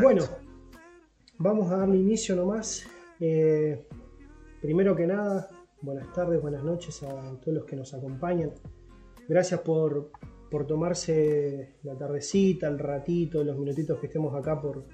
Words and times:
Bueno, 0.00 0.22
vamos 1.38 1.72
a 1.72 1.78
darle 1.78 1.96
inicio 1.96 2.36
nomás. 2.36 2.86
Eh, 3.18 3.84
primero 4.62 4.94
que 4.94 5.08
nada, 5.08 5.50
buenas 5.82 6.12
tardes, 6.12 6.40
buenas 6.40 6.62
noches 6.62 7.02
a 7.02 7.36
todos 7.40 7.52
los 7.52 7.64
que 7.64 7.74
nos 7.74 7.92
acompañan. 7.94 8.52
Gracias 9.28 9.60
por, 9.60 10.12
tomarse 10.68 11.74
la 11.82 11.96
tardecita, 11.96 12.68
el 12.68 12.78
ratito, 12.78 13.42
los 13.42 13.58
minutitos 13.58 13.98
que 13.98 14.06
estemos 14.06 14.36
acá 14.36 14.60
por, 14.60 14.84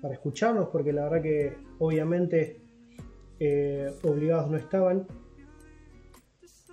para 0.00 0.14
escucharnos, 0.14 0.70
porque 0.70 0.94
la 0.94 1.04
verdad 1.04 1.22
que 1.22 1.56
obviamente 1.78 2.62
eh, 3.38 3.92
obligados 4.02 4.50
no 4.50 4.56
estaban. 4.56 5.06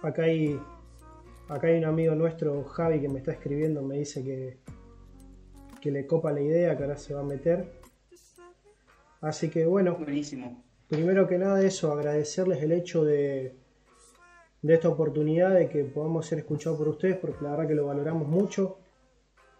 Acá 0.01 0.23
hay, 0.23 0.57
acá 1.49 1.67
hay 1.67 1.77
un 1.77 1.85
amigo 1.85 2.15
nuestro, 2.15 2.63
Javi, 2.63 3.01
que 3.01 3.09
me 3.09 3.19
está 3.19 3.33
escribiendo, 3.33 3.81
me 3.81 3.97
dice 3.97 4.23
que, 4.23 4.59
que 5.81 5.91
le 5.91 6.05
copa 6.05 6.31
la 6.31 6.41
idea, 6.41 6.75
que 6.77 6.83
ahora 6.83 6.97
se 6.97 7.13
va 7.13 7.21
a 7.21 7.23
meter. 7.23 7.71
Así 9.21 9.49
que 9.49 9.65
bueno. 9.65 9.95
Buenísimo. 9.95 10.63
Primero 10.87 11.27
que 11.27 11.37
nada 11.37 11.61
eso, 11.61 11.91
agradecerles 11.91 12.63
el 12.63 12.71
hecho 12.71 13.03
de, 13.03 13.55
de 14.61 14.73
esta 14.73 14.89
oportunidad 14.89 15.53
de 15.53 15.69
que 15.69 15.83
podamos 15.83 16.25
ser 16.25 16.39
escuchados 16.39 16.77
por 16.77 16.87
ustedes, 16.87 17.17
porque 17.17 17.43
la 17.43 17.51
verdad 17.51 17.67
que 17.67 17.75
lo 17.75 17.85
valoramos 17.85 18.27
mucho. 18.27 18.79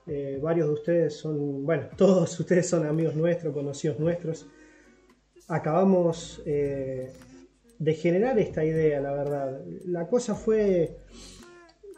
Eh, 0.08 0.40
varios 0.42 0.68
de 0.68 0.74
ustedes 0.74 1.16
son, 1.16 1.66
bueno, 1.66 1.88
todos 1.98 2.40
ustedes 2.40 2.68
son 2.68 2.86
amigos 2.86 3.16
nuestros, 3.16 3.54
conocidos 3.54 4.00
nuestros. 4.00 4.48
Acabamos 5.48 6.42
eh, 6.46 7.12
de 7.78 7.94
generar 7.94 8.38
esta 8.40 8.66
idea, 8.66 9.00
la 9.02 9.14
verdad. 9.14 9.62
La 9.86 10.08
cosa 10.08 10.36
fue 10.36 10.98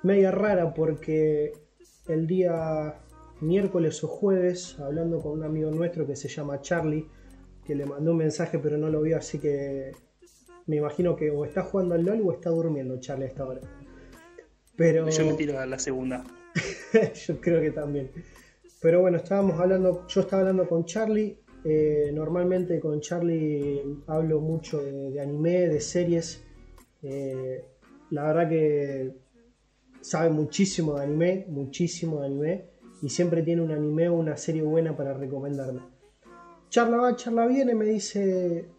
media 0.03 0.31
rara 0.31 0.73
porque 0.73 1.53
el 2.07 2.27
día 2.27 2.95
miércoles 3.41 4.03
o 4.03 4.07
jueves, 4.07 4.79
hablando 4.79 5.19
con 5.19 5.33
un 5.33 5.43
amigo 5.43 5.71
nuestro 5.71 6.07
que 6.07 6.15
se 6.15 6.27
llama 6.27 6.61
Charlie, 6.61 7.07
que 7.65 7.75
le 7.75 7.85
mandó 7.85 8.11
un 8.11 8.17
mensaje 8.17 8.59
pero 8.59 8.77
no 8.77 8.89
lo 8.89 9.01
vio, 9.01 9.17
así 9.17 9.39
que 9.39 9.91
me 10.67 10.77
imagino 10.77 11.15
que 11.15 11.31
o 11.31 11.43
está 11.45 11.63
jugando 11.63 11.95
al 11.95 12.05
LOL 12.05 12.21
o 12.21 12.31
está 12.31 12.49
durmiendo 12.49 12.99
Charlie 12.99 13.25
a 13.25 13.27
esta 13.27 13.45
hora. 13.45 13.61
Pero... 14.75 15.09
Yo 15.09 15.25
me 15.25 15.33
tiro 15.33 15.59
a 15.59 15.65
la 15.65 15.79
segunda. 15.79 16.23
yo 17.27 17.41
creo 17.41 17.61
que 17.61 17.71
también. 17.71 18.11
Pero 18.81 19.01
bueno, 19.01 19.17
estábamos 19.17 19.59
hablando, 19.59 20.07
yo 20.07 20.21
estaba 20.21 20.41
hablando 20.41 20.67
con 20.67 20.85
Charlie. 20.85 21.37
Eh, 21.63 22.09
normalmente 22.13 22.79
con 22.79 22.99
Charlie 22.99 23.81
hablo 24.07 24.41
mucho 24.41 24.81
de, 24.81 25.19
anime, 25.21 25.67
de 25.67 25.79
series. 25.79 26.43
Eh, 27.03 27.63
la 28.09 28.27
verdad 28.27 28.49
que 28.49 29.13
sabe 30.01 30.29
muchísimo 30.31 30.95
de 30.95 31.03
anime, 31.03 31.45
muchísimo 31.49 32.21
de 32.21 32.25
anime. 32.25 32.70
Y 33.01 33.09
siempre 33.09 33.41
tiene 33.41 33.61
un 33.61 33.71
anime 33.71 34.09
o 34.09 34.13
una 34.13 34.37
serie 34.37 34.61
buena 34.61 34.95
para 34.95 35.13
recomendarme. 35.13 35.81
Charla 36.69 36.97
va, 36.97 37.15
charla 37.15 37.47
viene, 37.47 37.75
me 37.75 37.85
dice, 37.85 38.69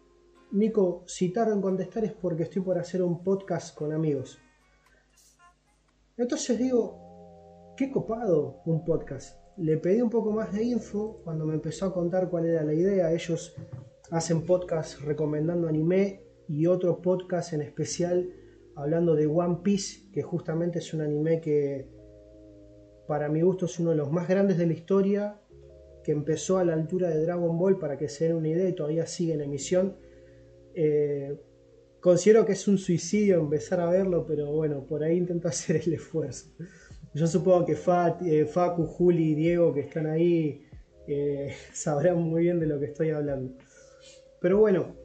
Nico, 0.51 1.03
si 1.07 1.33
tardo 1.33 1.53
en 1.53 1.61
contestar 1.61 2.05
es 2.05 2.13
porque 2.13 2.43
estoy 2.43 2.61
por 2.61 2.77
hacer 2.77 3.03
un 3.03 3.23
podcast 3.23 3.75
con 3.75 3.91
amigos. 3.91 4.39
Entonces 6.15 6.57
digo, 6.57 7.73
qué 7.75 7.91
copado 7.91 8.61
un 8.65 8.85
podcast. 8.85 9.37
Le 9.57 9.77
pedí 9.77 10.01
un 10.01 10.09
poco 10.09 10.31
más 10.31 10.53
de 10.53 10.63
info 10.63 11.21
cuando 11.23 11.45
me 11.45 11.55
empezó 11.55 11.87
a 11.87 11.93
contar 11.93 12.29
cuál 12.29 12.45
era 12.45 12.63
la 12.63 12.73
idea. 12.73 13.11
Ellos 13.11 13.55
hacen 14.11 14.45
podcast 14.45 14.99
recomendando 15.01 15.67
anime 15.67 16.23
y 16.47 16.67
otro 16.67 17.01
podcast 17.01 17.53
en 17.53 17.61
especial 17.61 18.29
hablando 18.75 19.15
de 19.15 19.27
One 19.27 19.59
Piece, 19.63 20.11
que 20.11 20.21
justamente 20.21 20.79
es 20.79 20.93
un 20.93 21.01
anime 21.01 21.41
que 21.41 21.87
para 23.13 23.29
mi 23.29 23.43
gusto 23.43 23.67
es 23.67 23.79
uno 23.79 23.91
de 23.91 23.95
los 23.95 24.11
más 24.11 24.27
grandes 24.27 24.57
de 24.57 24.65
la 24.65 24.73
historia, 24.73 25.39
que 26.03 26.11
empezó 26.11 26.57
a 26.57 26.65
la 26.65 26.73
altura 26.73 27.11
de 27.11 27.21
Dragon 27.21 27.59
Ball 27.59 27.77
para 27.77 27.95
que 27.95 28.09
se 28.09 28.25
den 28.25 28.37
una 28.37 28.47
idea 28.47 28.67
y 28.67 28.73
todavía 28.73 29.05
sigue 29.05 29.33
en 29.33 29.41
emisión 29.41 29.95
eh, 30.73 31.39
considero 31.99 32.43
que 32.43 32.53
es 32.53 32.67
un 32.67 32.79
suicidio 32.79 33.39
empezar 33.39 33.79
a 33.81 33.85
verlo, 33.87 34.25
pero 34.25 34.51
bueno, 34.51 34.83
por 34.83 35.03
ahí 35.03 35.15
intento 35.15 35.47
hacer 35.53 35.83
el 35.85 35.93
esfuerzo. 35.93 36.47
Yo 37.13 37.27
supongo 37.27 37.67
que 37.67 37.77
eh, 38.25 38.45
Facu, 38.47 38.87
Juli 38.87 39.33
y 39.33 39.35
Diego 39.35 39.75
que 39.75 39.81
están 39.81 40.07
ahí 40.07 40.65
eh, 41.07 41.53
sabrán 41.71 42.19
muy 42.19 42.41
bien 42.41 42.59
de 42.59 42.65
lo 42.65 42.79
que 42.79 42.87
estoy 42.87 43.11
hablando. 43.11 43.53
Pero 44.41 44.57
bueno, 44.57 44.95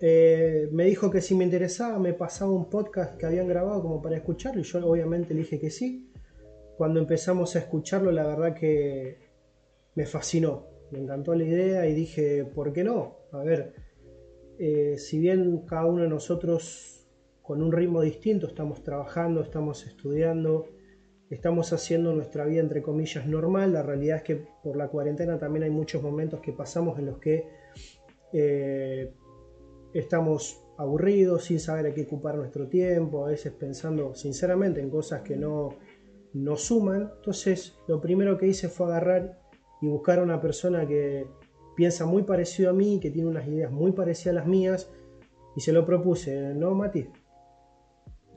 me 0.00 0.84
dijo 0.86 1.12
que 1.12 1.20
si 1.20 1.36
me 1.36 1.44
interesaba 1.44 1.96
me 2.00 2.12
pasaba 2.12 2.50
un 2.50 2.68
podcast 2.68 3.16
que 3.16 3.24
habían 3.24 3.46
grabado 3.46 3.82
como 3.82 4.02
para 4.02 4.16
escucharlo 4.16 4.60
y 4.60 4.64
yo 4.64 4.84
obviamente 4.84 5.32
dije 5.32 5.60
que 5.60 5.70
sí. 5.70 6.10
Cuando 6.76 7.00
empezamos 7.00 7.56
a 7.56 7.60
escucharlo 7.60 8.10
la 8.10 8.26
verdad 8.26 8.54
que 8.54 9.18
me 9.94 10.06
fascinó, 10.06 10.66
me 10.90 10.98
encantó 10.98 11.34
la 11.34 11.44
idea 11.44 11.86
y 11.86 11.94
dije, 11.94 12.44
¿por 12.44 12.72
qué 12.72 12.84
no? 12.84 13.16
A 13.32 13.38
ver, 13.38 13.74
eh, 14.58 14.96
si 14.98 15.18
bien 15.18 15.64
cada 15.66 15.86
uno 15.86 16.02
de 16.02 16.08
nosotros 16.08 17.06
con 17.42 17.62
un 17.62 17.72
ritmo 17.72 18.00
distinto 18.00 18.46
estamos 18.46 18.82
trabajando, 18.82 19.42
estamos 19.42 19.86
estudiando, 19.86 20.66
estamos 21.30 21.72
haciendo 21.72 22.14
nuestra 22.14 22.44
vida 22.44 22.60
entre 22.60 22.82
comillas 22.82 23.26
normal, 23.26 23.72
la 23.72 23.82
realidad 23.82 24.18
es 24.18 24.22
que 24.22 24.46
por 24.62 24.76
la 24.76 24.88
cuarentena 24.88 25.38
también 25.38 25.64
hay 25.64 25.70
muchos 25.70 26.02
momentos 26.02 26.40
que 26.40 26.52
pasamos 26.52 26.98
en 26.98 27.06
los 27.06 27.18
que 27.18 27.48
eh, 28.32 29.12
estamos 29.92 30.60
aburridos, 30.76 31.44
sin 31.44 31.60
saber 31.60 31.86
a 31.86 31.94
qué 31.94 32.02
ocupar 32.02 32.36
nuestro 32.36 32.66
tiempo, 32.66 33.26
a 33.26 33.28
veces 33.28 33.52
pensando 33.52 34.14
sinceramente 34.14 34.80
en 34.80 34.90
cosas 34.90 35.22
que 35.22 35.36
no 35.36 35.76
nos 36.34 36.62
suman. 36.62 37.12
Entonces 37.16 37.78
lo 37.88 38.00
primero 38.00 38.36
que 38.36 38.46
hice 38.46 38.68
fue 38.68 38.86
agarrar 38.86 39.38
y 39.80 39.86
buscar 39.86 40.18
a 40.18 40.22
una 40.22 40.40
persona 40.40 40.86
que 40.86 41.26
piensa 41.76 42.04
muy 42.04 42.22
parecido 42.22 42.70
a 42.70 42.72
mí, 42.72 43.00
que 43.00 43.10
tiene 43.10 43.28
unas 43.28 43.46
ideas 43.48 43.70
muy 43.70 43.92
parecidas 43.92 44.36
a 44.36 44.40
las 44.40 44.46
mías, 44.46 44.90
y 45.56 45.60
se 45.60 45.72
lo 45.72 45.86
propuse, 45.86 46.54
¿no, 46.54 46.74
Mati? 46.74 47.06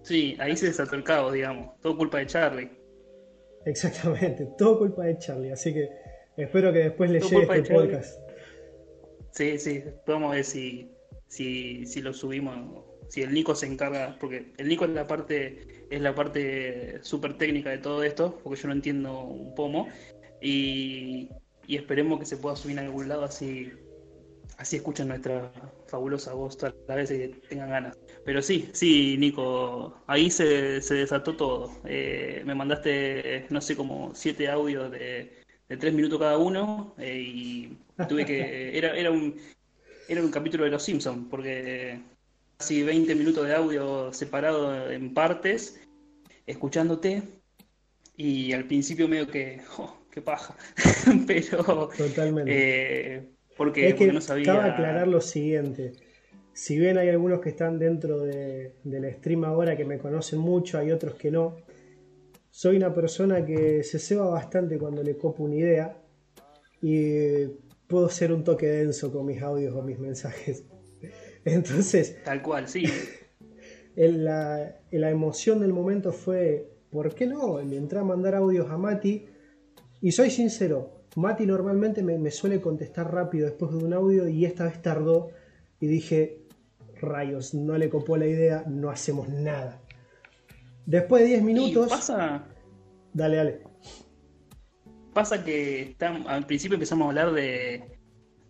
Sí, 0.03 0.37
ahí 0.39 0.55
se 0.55 0.67
desató 0.67 0.95
el 0.95 1.03
caos, 1.03 1.33
digamos. 1.33 1.79
Todo 1.81 1.97
culpa 1.97 2.19
de 2.19 2.27
Charlie. 2.27 2.71
Exactamente, 3.65 4.47
todo 4.57 4.79
culpa 4.79 5.05
de 5.05 5.17
Charlie. 5.17 5.51
Así 5.51 5.73
que 5.73 5.89
espero 6.37 6.71
que 6.71 6.79
después 6.79 7.09
le 7.09 7.19
llegue 7.19 7.57
este 7.57 7.73
podcast. 7.73 8.19
Sí, 9.31 9.57
sí, 9.59 9.83
a 10.07 10.29
ver 10.29 10.43
si, 10.43 10.91
si, 11.27 11.85
si 11.85 12.01
lo 12.01 12.13
subimos, 12.13 12.85
si 13.09 13.21
el 13.21 13.33
Nico 13.33 13.55
se 13.55 13.67
encarga, 13.67 14.17
porque 14.19 14.53
el 14.57 14.67
Nico 14.67 14.85
es 14.85 14.91
la 14.91 15.07
parte, 15.07 15.85
es 15.89 16.01
la 16.01 16.15
parte 16.15 16.99
súper 17.03 17.37
técnica 17.37 17.69
de 17.69 17.77
todo 17.79 18.03
esto, 18.03 18.39
porque 18.43 18.61
yo 18.61 18.67
no 18.67 18.73
entiendo 18.73 19.21
un 19.21 19.55
pomo. 19.55 19.87
Y, 20.41 21.29
y 21.65 21.75
esperemos 21.75 22.19
que 22.19 22.25
se 22.25 22.37
pueda 22.37 22.55
subir 22.55 22.79
a 22.79 22.83
algún 22.83 23.09
lado 23.09 23.23
así 23.23 23.71
así 24.57 24.75
escuchan 24.77 25.07
nuestra 25.07 25.51
fabulosa 25.87 26.33
voz 26.33 26.57
todas 26.57 26.75
las 26.87 26.97
veces 26.97 27.19
que 27.19 27.47
tengan 27.47 27.69
ganas. 27.69 27.97
Pero 28.25 28.41
sí, 28.41 28.69
sí, 28.73 29.17
Nico, 29.17 30.03
ahí 30.07 30.29
se, 30.29 30.81
se 30.81 30.95
desató 30.95 31.35
todo. 31.35 31.71
Eh, 31.85 32.41
me 32.45 32.55
mandaste, 32.55 33.45
no 33.49 33.61
sé, 33.61 33.75
como 33.75 34.13
siete 34.15 34.49
audios 34.49 34.91
de, 34.91 35.43
de 35.69 35.77
tres 35.77 35.93
minutos 35.93 36.19
cada 36.19 36.37
uno 36.37 36.95
eh, 36.97 37.21
y 37.23 37.77
tuve 38.09 38.25
que... 38.25 38.77
Era, 38.77 38.95
era, 38.95 39.11
un, 39.11 39.35
era 40.07 40.21
un 40.21 40.31
capítulo 40.31 40.65
de 40.65 40.71
Los 40.71 40.83
Simpsons, 40.83 41.27
porque 41.29 41.99
casi 42.57 42.83
20 42.83 43.15
minutos 43.15 43.47
de 43.47 43.55
audio 43.55 44.11
separado 44.13 44.91
en 44.91 45.13
partes, 45.13 45.79
escuchándote, 46.45 47.23
y 48.15 48.53
al 48.53 48.65
principio 48.65 49.07
medio 49.07 49.27
que... 49.27 49.61
Oh, 49.77 49.97
qué 50.11 50.21
paja. 50.21 50.55
Pero. 51.27 51.89
Totalmente. 51.95 52.51
Eh, 52.51 53.29
porque, 53.55 53.89
es 53.89 53.95
que 53.95 54.11
no 54.11 54.21
sabía. 54.21 54.45
Cabe 54.45 54.71
aclarar 54.71 55.07
lo 55.07 55.21
siguiente. 55.21 55.93
Si 56.53 56.79
bien 56.79 56.97
hay 56.97 57.09
algunos 57.09 57.39
que 57.39 57.49
están 57.49 57.77
dentro 57.77 58.19
de, 58.21 58.73
del 58.83 59.13
stream 59.13 59.43
ahora 59.43 59.77
que 59.77 59.85
me 59.85 59.99
conocen 59.99 60.39
mucho, 60.39 60.79
hay 60.79 60.91
otros 60.91 61.13
que 61.13 61.29
no. 61.29 61.57
Soy 62.49 62.77
una 62.77 62.93
persona 62.95 63.45
que 63.45 63.83
se 63.83 63.99
ceba 63.99 64.27
bastante 64.27 64.79
cuando 64.79 65.03
le 65.03 65.15
copo 65.15 65.43
una 65.43 65.55
idea 65.55 65.95
y 66.81 67.45
puedo 67.85 68.09
ser 68.09 68.33
un 68.33 68.43
toque 68.43 68.65
denso 68.65 69.11
con 69.11 69.27
mis 69.27 69.39
audios 69.43 69.75
o 69.75 69.83
mis 69.83 69.99
mensajes. 69.99 70.63
Entonces. 71.53 72.23
Tal 72.23 72.41
cual, 72.41 72.67
sí. 72.67 72.85
la, 73.95 74.75
la 74.91 75.09
emoción 75.09 75.59
del 75.59 75.73
momento 75.73 76.11
fue: 76.11 76.69
¿por 76.89 77.13
qué 77.15 77.27
no? 77.27 77.61
Le 77.61 77.77
entré 77.77 77.99
a 77.99 78.03
mandar 78.03 78.35
audios 78.35 78.69
a 78.69 78.77
Mati 78.77 79.25
y 80.01 80.11
soy 80.11 80.29
sincero, 80.29 80.97
Mati 81.15 81.45
normalmente 81.45 82.03
me, 82.03 82.29
suele 82.29 82.61
contestar 82.61 83.11
rápido 83.11 83.47
después 83.47 83.71
de 83.71 83.83
un 83.83 83.93
audio 83.93 84.27
y 84.27 84.45
esta 84.45 84.65
vez 84.65 84.81
tardó 84.81 85.31
y 85.79 85.87
dije, 85.87 86.43
rayos, 87.01 87.55
no 87.55 87.77
le 87.77 87.89
copó 87.89 88.17
la 88.17 88.27
idea, 88.27 88.63
no 88.67 88.91
hacemos 88.91 89.27
nada. 89.29 89.81
Después 90.85 91.23
de 91.23 91.29
10 91.29 91.43
minutos... 91.43 91.89
pasa... 91.89 92.45
Dale, 93.13 93.35
dale. 93.35 93.61
Pasa 95.13 95.43
que 95.43 95.95
al 96.27 96.45
principio 96.45 96.75
empezamos 96.75 97.05
a 97.05 97.09
hablar 97.09 97.33
de, 97.33 97.97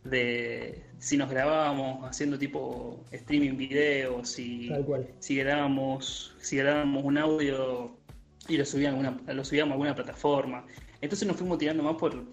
de 0.03 0.83
si 0.99 1.17
nos 1.17 1.29
grabábamos 1.29 2.05
haciendo 2.05 2.37
tipo 2.37 3.03
streaming 3.11 3.55
video, 3.55 4.23
si, 4.25 4.71
si 5.19 5.35
grabábamos, 5.35 6.35
si 6.39 6.57
grabábamos 6.57 7.03
un 7.03 7.17
audio 7.17 7.95
y 8.47 8.57
lo 8.57 8.65
subíamos, 8.65 9.05
lo 9.27 9.45
subíamos 9.45 9.71
a 9.71 9.73
alguna 9.73 9.95
plataforma. 9.95 10.65
Entonces 11.01 11.27
nos 11.27 11.37
fuimos 11.37 11.59
tirando 11.59 11.83
más 11.83 11.95
por, 11.95 12.25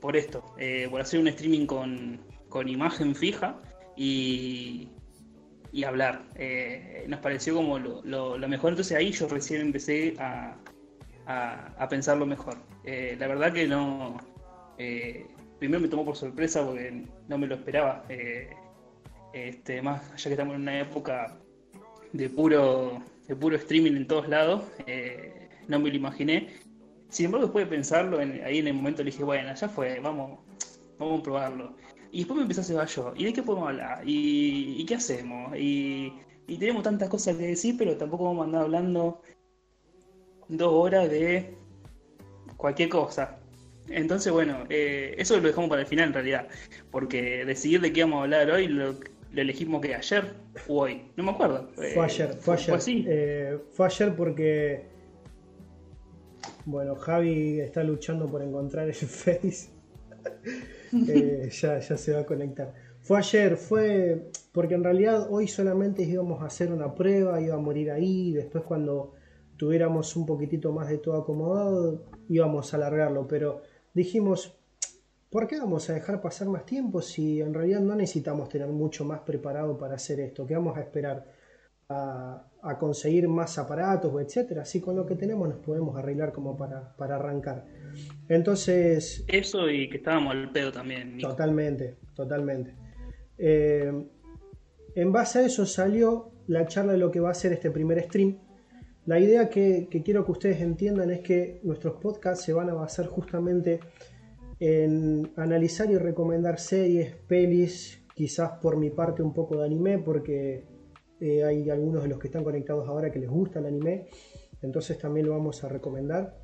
por, 0.00 0.16
esto. 0.16 0.54
eh, 0.58 0.88
por 0.90 1.00
hacer 1.00 1.20
un 1.20 1.28
streaming 1.28 1.66
con, 1.66 2.20
con 2.48 2.68
imagen 2.68 3.14
fija 3.14 3.58
y, 3.96 4.88
y 5.72 5.84
hablar. 5.84 6.26
Eh, 6.34 7.06
nos 7.08 7.20
pareció 7.20 7.54
como 7.54 7.78
lo, 7.78 8.02
lo, 8.04 8.48
mejor, 8.48 8.70
entonces 8.70 8.96
ahí 8.96 9.12
yo 9.12 9.26
recién 9.28 9.62
empecé 9.62 10.14
a, 10.18 10.56
a, 11.26 11.88
pensarlo 11.88 12.26
mejor. 12.26 12.58
Eh, 12.84 13.16
la 13.18 13.26
verdad 13.26 13.52
que 13.52 13.66
no... 13.66 14.18
primero 15.60 15.80
me 15.80 15.88
tomó 15.88 16.04
por 16.04 16.16
sorpresa 16.16 16.66
porque 16.66 17.04
no 17.28 17.38
me 17.38 17.46
lo 17.46 17.54
esperaba. 17.54 18.04
este, 19.32 19.80
más 19.80 20.16
ya 20.16 20.24
que 20.24 20.30
estamos 20.30 20.56
en 20.56 20.62
una 20.62 20.80
época 20.80 21.38
de 22.12 22.28
puro, 22.28 23.00
de 23.28 23.36
puro 23.36 23.54
streaming 23.54 23.92
en 23.92 24.06
todos 24.08 24.28
lados, 24.28 24.64
no 25.68 25.78
me 25.78 25.90
lo 25.90 25.96
imaginé. 25.96 26.48
Sin 27.08 27.26
embargo, 27.26 27.46
después 27.46 27.66
de 27.66 27.70
pensarlo, 27.76 28.18
ahí 28.18 28.58
en 28.58 28.68
el 28.68 28.74
momento 28.74 29.02
le 29.02 29.10
dije, 29.10 29.22
bueno, 29.24 29.54
ya 29.54 29.68
fue, 29.68 30.00
vamos, 30.00 30.40
vamos 30.98 31.20
a 31.20 31.22
probarlo. 31.22 31.76
Y 32.12 32.18
después 32.18 32.36
me 32.36 32.42
empecé 32.42 32.60
a 32.60 32.82
hacer 32.82 32.96
yo, 32.96 33.12
¿y 33.16 33.24
de 33.24 33.32
qué 33.32 33.42
podemos 33.42 33.68
hablar? 33.68 34.02
¿Y, 34.04 34.84
qué 34.86 34.96
hacemos? 34.96 35.56
Y, 35.56 36.12
tenemos 36.58 36.82
tantas 36.82 37.08
cosas 37.08 37.36
que 37.36 37.46
decir, 37.46 37.76
pero 37.78 37.96
tampoco 37.96 38.24
vamos 38.24 38.42
a 38.42 38.44
andar 38.46 38.62
hablando 38.62 39.22
dos 40.48 40.72
horas 40.72 41.08
de 41.08 41.56
cualquier 42.56 42.88
cosa. 42.88 43.39
Entonces, 43.90 44.32
bueno, 44.32 44.64
eh, 44.68 45.14
eso 45.18 45.36
lo 45.36 45.42
dejamos 45.42 45.68
para 45.68 45.82
el 45.82 45.88
final 45.88 46.08
en 46.08 46.14
realidad, 46.14 46.48
porque 46.90 47.44
decidir 47.44 47.80
de 47.80 47.92
qué 47.92 48.04
vamos 48.04 48.20
a 48.20 48.22
hablar 48.22 48.50
hoy 48.50 48.68
lo, 48.68 48.94
elegimos 49.34 49.80
que 49.80 49.94
ayer 49.94 50.34
o 50.68 50.82
hoy, 50.82 51.02
no 51.16 51.24
me 51.24 51.30
acuerdo. 51.30 51.68
Fue 51.74 51.88
eh, 51.88 52.00
ayer, 52.00 52.34
fue 52.34 52.54
ayer. 52.54 52.80
Fue, 52.80 53.04
eh, 53.06 53.58
fue 53.72 53.86
ayer 53.86 54.14
porque, 54.14 54.86
bueno, 56.64 56.94
Javi 56.96 57.60
está 57.60 57.82
luchando 57.82 58.26
por 58.26 58.42
encontrar 58.42 58.86
el 58.88 58.94
Face. 58.94 59.70
Ya, 60.92 61.78
ya 61.78 61.96
se 61.96 62.12
va 62.12 62.20
a 62.20 62.26
conectar. 62.26 62.72
Fue 63.00 63.18
ayer, 63.18 63.56
fue 63.56 64.30
porque 64.52 64.74
en 64.74 64.84
realidad 64.84 65.26
hoy 65.30 65.48
solamente 65.48 66.02
íbamos 66.02 66.42
a 66.42 66.46
hacer 66.46 66.72
una 66.72 66.94
prueba, 66.94 67.40
iba 67.40 67.54
a 67.54 67.58
morir 67.58 67.90
ahí, 67.90 68.32
después 68.32 68.64
cuando 68.64 69.14
tuviéramos 69.56 70.16
un 70.16 70.26
poquitito 70.26 70.72
más 70.72 70.88
de 70.88 70.98
todo 70.98 71.16
acomodado 71.16 72.04
íbamos 72.30 72.72
a 72.72 72.76
alargarlo, 72.76 73.26
pero 73.26 73.62
dijimos, 73.94 74.58
¿por 75.30 75.46
qué 75.46 75.58
vamos 75.58 75.88
a 75.90 75.94
dejar 75.94 76.20
pasar 76.20 76.48
más 76.48 76.64
tiempo 76.66 77.00
si 77.02 77.40
en 77.40 77.54
realidad 77.54 77.80
no 77.80 77.94
necesitamos 77.94 78.48
tener 78.48 78.68
mucho 78.68 79.04
más 79.04 79.20
preparado 79.20 79.76
para 79.78 79.94
hacer 79.94 80.20
esto? 80.20 80.46
¿Qué 80.46 80.54
vamos 80.54 80.76
a 80.76 80.80
esperar? 80.80 81.26
A, 81.92 82.46
conseguir 82.78 83.26
más 83.26 83.58
aparatos, 83.58 84.12
etcétera. 84.22 84.62
Así 84.62 84.80
con 84.80 84.94
lo 84.94 85.04
que 85.06 85.16
tenemos 85.16 85.48
nos 85.48 85.58
podemos 85.58 85.96
arreglar 85.96 86.32
como 86.32 86.56
para, 86.56 86.94
para 86.96 87.16
arrancar. 87.16 87.66
Entonces. 88.28 89.24
Eso 89.26 89.68
y 89.68 89.88
que 89.88 89.96
estábamos 89.96 90.32
al 90.32 90.52
pedo 90.52 90.70
también. 90.70 91.18
Totalmente, 91.18 91.96
totalmente. 92.14 92.76
Eh, 93.38 93.92
en 94.94 95.12
base 95.12 95.40
a 95.40 95.46
eso 95.46 95.66
salió 95.66 96.32
la 96.46 96.66
charla 96.66 96.92
de 96.92 96.98
lo 96.98 97.10
que 97.10 97.20
va 97.20 97.30
a 97.30 97.34
ser 97.34 97.52
este 97.52 97.70
primer 97.70 98.02
stream. 98.04 98.38
La 99.06 99.18
idea 99.18 99.48
que, 99.48 99.88
quiero 100.04 100.24
que 100.24 100.32
ustedes 100.32 100.60
entiendan 100.60 101.10
es 101.10 101.20
que 101.20 101.60
nuestros 101.62 101.94
podcasts 102.00 102.44
se 102.44 102.52
van 102.52 102.68
a 102.70 102.74
basar 102.74 103.06
justamente 103.06 103.80
en 104.58 105.32
analizar 105.36 105.90
y 105.90 105.96
recomendar 105.96 106.58
series, 106.58 107.14
pelis, 107.16 108.04
quizás 108.14 108.52
por 108.60 108.76
mi 108.76 108.90
parte 108.90 109.22
un 109.22 109.32
poco 109.32 109.58
de 109.58 109.66
anime, 109.66 109.98
porque 109.98 110.66
eh, 111.18 111.42
hay 111.44 111.70
algunos 111.70 112.02
de 112.02 112.10
los 112.10 112.18
que 112.18 112.28
están 112.28 112.44
conectados 112.44 112.86
ahora 112.86 113.10
que 113.10 113.18
les 113.18 113.30
gusta 113.30 113.58
el 113.58 113.66
anime, 113.66 114.08
entonces 114.60 114.98
también 114.98 115.26
lo 115.26 115.32
vamos 115.32 115.64
a 115.64 115.68
recomendar. 115.68 116.38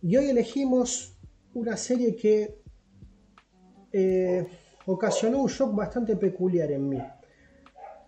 Y 0.00 0.16
hoy 0.16 0.30
elegimos 0.30 1.18
una 1.54 1.76
serie 1.76 2.14
que 2.14 2.62
eh, 3.92 4.46
ocasionó 4.86 5.42
un 5.42 5.48
shock 5.48 5.74
bastante 5.74 6.16
peculiar 6.16 6.70
en 6.72 6.88
mí. 6.88 6.98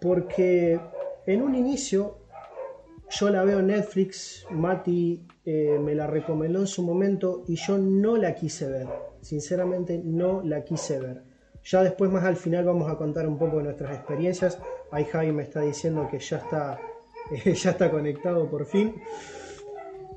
Porque 0.00 0.78
en 1.26 1.42
un 1.42 1.54
inicio 1.54 2.23
yo 3.14 3.30
la 3.30 3.44
veo 3.44 3.60
en 3.60 3.68
Netflix, 3.68 4.44
Mati 4.50 5.24
eh, 5.44 5.78
me 5.80 5.94
la 5.94 6.06
recomendó 6.06 6.60
en 6.60 6.66
su 6.66 6.82
momento 6.82 7.44
y 7.46 7.54
yo 7.54 7.78
no 7.78 8.16
la 8.16 8.34
quise 8.34 8.68
ver. 8.68 8.88
Sinceramente 9.20 10.00
no 10.02 10.42
la 10.42 10.64
quise 10.64 10.98
ver. 10.98 11.22
Ya 11.64 11.82
después 11.82 12.10
más 12.10 12.24
al 12.24 12.36
final 12.36 12.64
vamos 12.64 12.90
a 12.90 12.96
contar 12.96 13.26
un 13.28 13.38
poco 13.38 13.58
de 13.58 13.64
nuestras 13.64 13.94
experiencias. 13.94 14.58
Ahí 14.90 15.04
Javi 15.04 15.30
me 15.32 15.44
está 15.44 15.60
diciendo 15.60 16.08
que 16.10 16.18
ya 16.18 16.38
está, 16.38 16.80
ya 17.44 17.70
está 17.70 17.90
conectado 17.90 18.50
por 18.50 18.66
fin. 18.66 18.96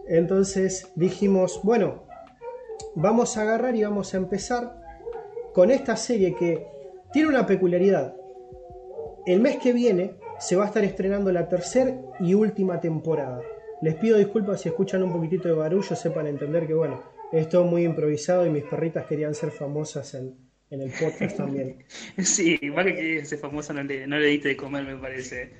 Entonces 0.07 0.91
dijimos, 0.95 1.59
bueno, 1.63 2.03
vamos 2.95 3.37
a 3.37 3.43
agarrar 3.43 3.75
y 3.75 3.83
vamos 3.83 4.13
a 4.13 4.17
empezar 4.17 4.81
con 5.53 5.69
esta 5.69 5.95
serie 5.97 6.33
que 6.35 6.65
tiene 7.13 7.29
una 7.29 7.45
peculiaridad. 7.45 8.15
El 9.27 9.39
mes 9.41 9.57
que 9.57 9.71
viene 9.71 10.15
se 10.39 10.55
va 10.55 10.65
a 10.65 10.67
estar 10.67 10.83
estrenando 10.83 11.31
la 11.31 11.47
tercera 11.49 11.99
y 12.19 12.33
última 12.33 12.79
temporada. 12.79 13.41
Les 13.81 13.95
pido 13.95 14.17
disculpas 14.17 14.61
si 14.61 14.69
escuchan 14.69 15.03
un 15.03 15.11
poquitito 15.11 15.47
de 15.47 15.53
barullo, 15.53 15.95
sepan 15.95 16.27
entender 16.27 16.65
que 16.65 16.73
bueno, 16.73 17.03
es 17.31 17.49
todo 17.49 17.65
muy 17.65 17.83
improvisado 17.83 18.45
y 18.45 18.49
mis 18.49 18.63
perritas 18.63 19.05
querían 19.05 19.35
ser 19.35 19.51
famosas 19.51 20.13
en, 20.13 20.35
el 20.69 20.91
podcast 20.91 21.37
también. 21.37 21.83
Sí, 22.17 22.57
igual 22.61 22.87
que 22.87 22.95
quería 22.95 23.25
ser 23.25 23.39
famosa 23.39 23.73
no 23.73 23.83
le, 23.83 24.07
no 24.07 24.17
le 24.17 24.27
diste 24.27 24.49
de 24.49 24.57
comer, 24.57 24.83
me 24.83 24.97
parece. 24.97 25.53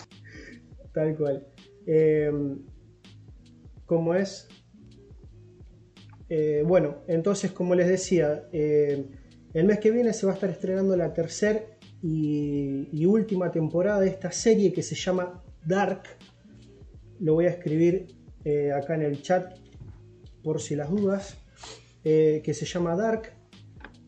Tal 0.94 1.16
cual. 1.16 1.48
Eh, 1.86 2.32
como 3.86 4.14
es. 4.14 4.48
Eh, 6.30 6.64
bueno, 6.66 7.04
entonces 7.08 7.52
como 7.52 7.74
les 7.74 7.88
decía, 7.88 8.44
eh, 8.52 9.06
el 9.54 9.66
mes 9.66 9.80
que 9.80 9.92
viene 9.92 10.12
se 10.14 10.26
va 10.26 10.34
a 10.34 10.36
estar 10.36 10.50
estrenando 10.50 10.96
la 10.98 11.14
tercera 11.14 11.62
y, 12.10 13.06
última 13.06 13.52
temporada 13.52 14.00
de 14.02 14.10
esta 14.10 14.32
serie 14.32 14.72
que 14.72 14.84
se 14.84 14.96
llama 14.96 15.44
Dark. 15.66 16.04
Lo 17.20 17.34
voy 17.36 17.46
a 17.46 17.50
escribir 17.50 18.08
eh, 18.46 18.72
acá 18.72 18.96
en 18.96 19.02
el 19.02 19.22
chat 19.22 19.58
por 20.44 20.62
si 20.62 20.76
las 20.76 20.90
dudas. 20.90 21.38
que 22.04 22.54
se 22.54 22.66
llama 22.66 22.96
Dark. 22.96 23.34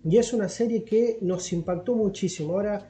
Y 0.05 0.17
es 0.17 0.31
una 0.31 0.47
serie 0.47 0.85
que 0.85 1.17
nos 1.21 1.51
impactó 1.51 1.95
muchísimo. 1.95 2.53
Ahora 2.53 2.89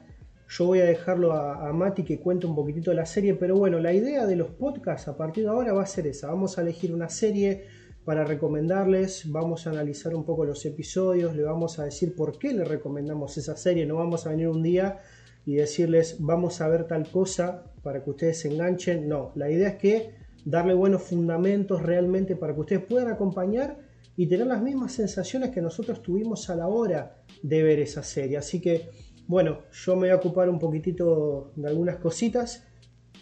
yo 0.50 0.66
voy 0.66 0.80
a 0.80 0.84
dejarlo 0.84 1.32
a, 1.32 1.72
Mati 1.72 2.02
que 2.02 2.18
cuente 2.18 2.46
un 2.46 2.56
poquitito 2.56 2.90
de 2.90 2.96
la 2.96 3.06
serie, 3.06 3.34
pero 3.34 3.56
bueno, 3.56 3.78
la 3.78 3.92
idea 3.92 4.26
de 4.26 4.34
los 4.34 4.50
podcasts 4.50 5.06
a 5.06 5.16
partir 5.16 5.44
de 5.44 5.50
ahora 5.50 5.72
va 5.72 5.82
a 5.82 5.86
ser 5.86 6.08
esa. 6.08 6.26
Vamos 6.26 6.58
a 6.58 6.62
elegir 6.62 6.92
una 6.92 7.08
serie 7.08 7.66
para 8.04 8.24
recomendarles, 8.24 9.30
vamos 9.30 9.66
a 9.66 9.70
analizar 9.70 10.14
un 10.14 10.24
poco 10.24 10.44
los 10.44 10.64
episodios, 10.64 11.36
le 11.36 11.42
vamos 11.42 11.78
a 11.78 11.84
decir 11.84 12.14
por 12.14 12.38
qué 12.38 12.52
le 12.52 12.64
recomendamos 12.64 13.36
esa 13.36 13.56
serie, 13.56 13.86
no 13.86 13.96
vamos 13.96 14.26
a 14.26 14.30
venir 14.30 14.48
un 14.48 14.62
día 14.62 14.98
y 15.44 15.54
decirles 15.54 16.16
vamos 16.18 16.60
a 16.60 16.68
ver 16.68 16.86
tal 16.86 17.10
cosa 17.10 17.64
para 17.82 18.02
que 18.02 18.10
ustedes 18.10 18.40
se 18.40 18.52
enganchen, 18.52 19.08
no, 19.08 19.32
la 19.34 19.50
idea 19.50 19.68
es 19.68 19.76
que 19.76 20.14
darle 20.44 20.74
buenos 20.74 21.02
fundamentos 21.02 21.82
realmente 21.82 22.36
para 22.36 22.54
que 22.54 22.60
ustedes 22.60 22.84
puedan 22.84 23.08
acompañar 23.08 23.78
y 24.16 24.26
tener 24.26 24.46
las 24.46 24.62
mismas 24.62 24.92
sensaciones 24.92 25.50
que 25.50 25.60
nosotros 25.60 26.02
tuvimos 26.02 26.48
a 26.50 26.56
la 26.56 26.68
hora 26.68 27.22
de 27.42 27.62
ver 27.62 27.80
esa 27.80 28.02
serie, 28.02 28.38
así 28.38 28.60
que 28.60 28.88
bueno, 29.26 29.60
yo 29.70 29.94
me 29.94 30.00
voy 30.00 30.10
a 30.10 30.16
ocupar 30.16 30.48
un 30.48 30.58
poquitito 30.58 31.52
de 31.54 31.68
algunas 31.68 31.98
cositas 31.98 32.66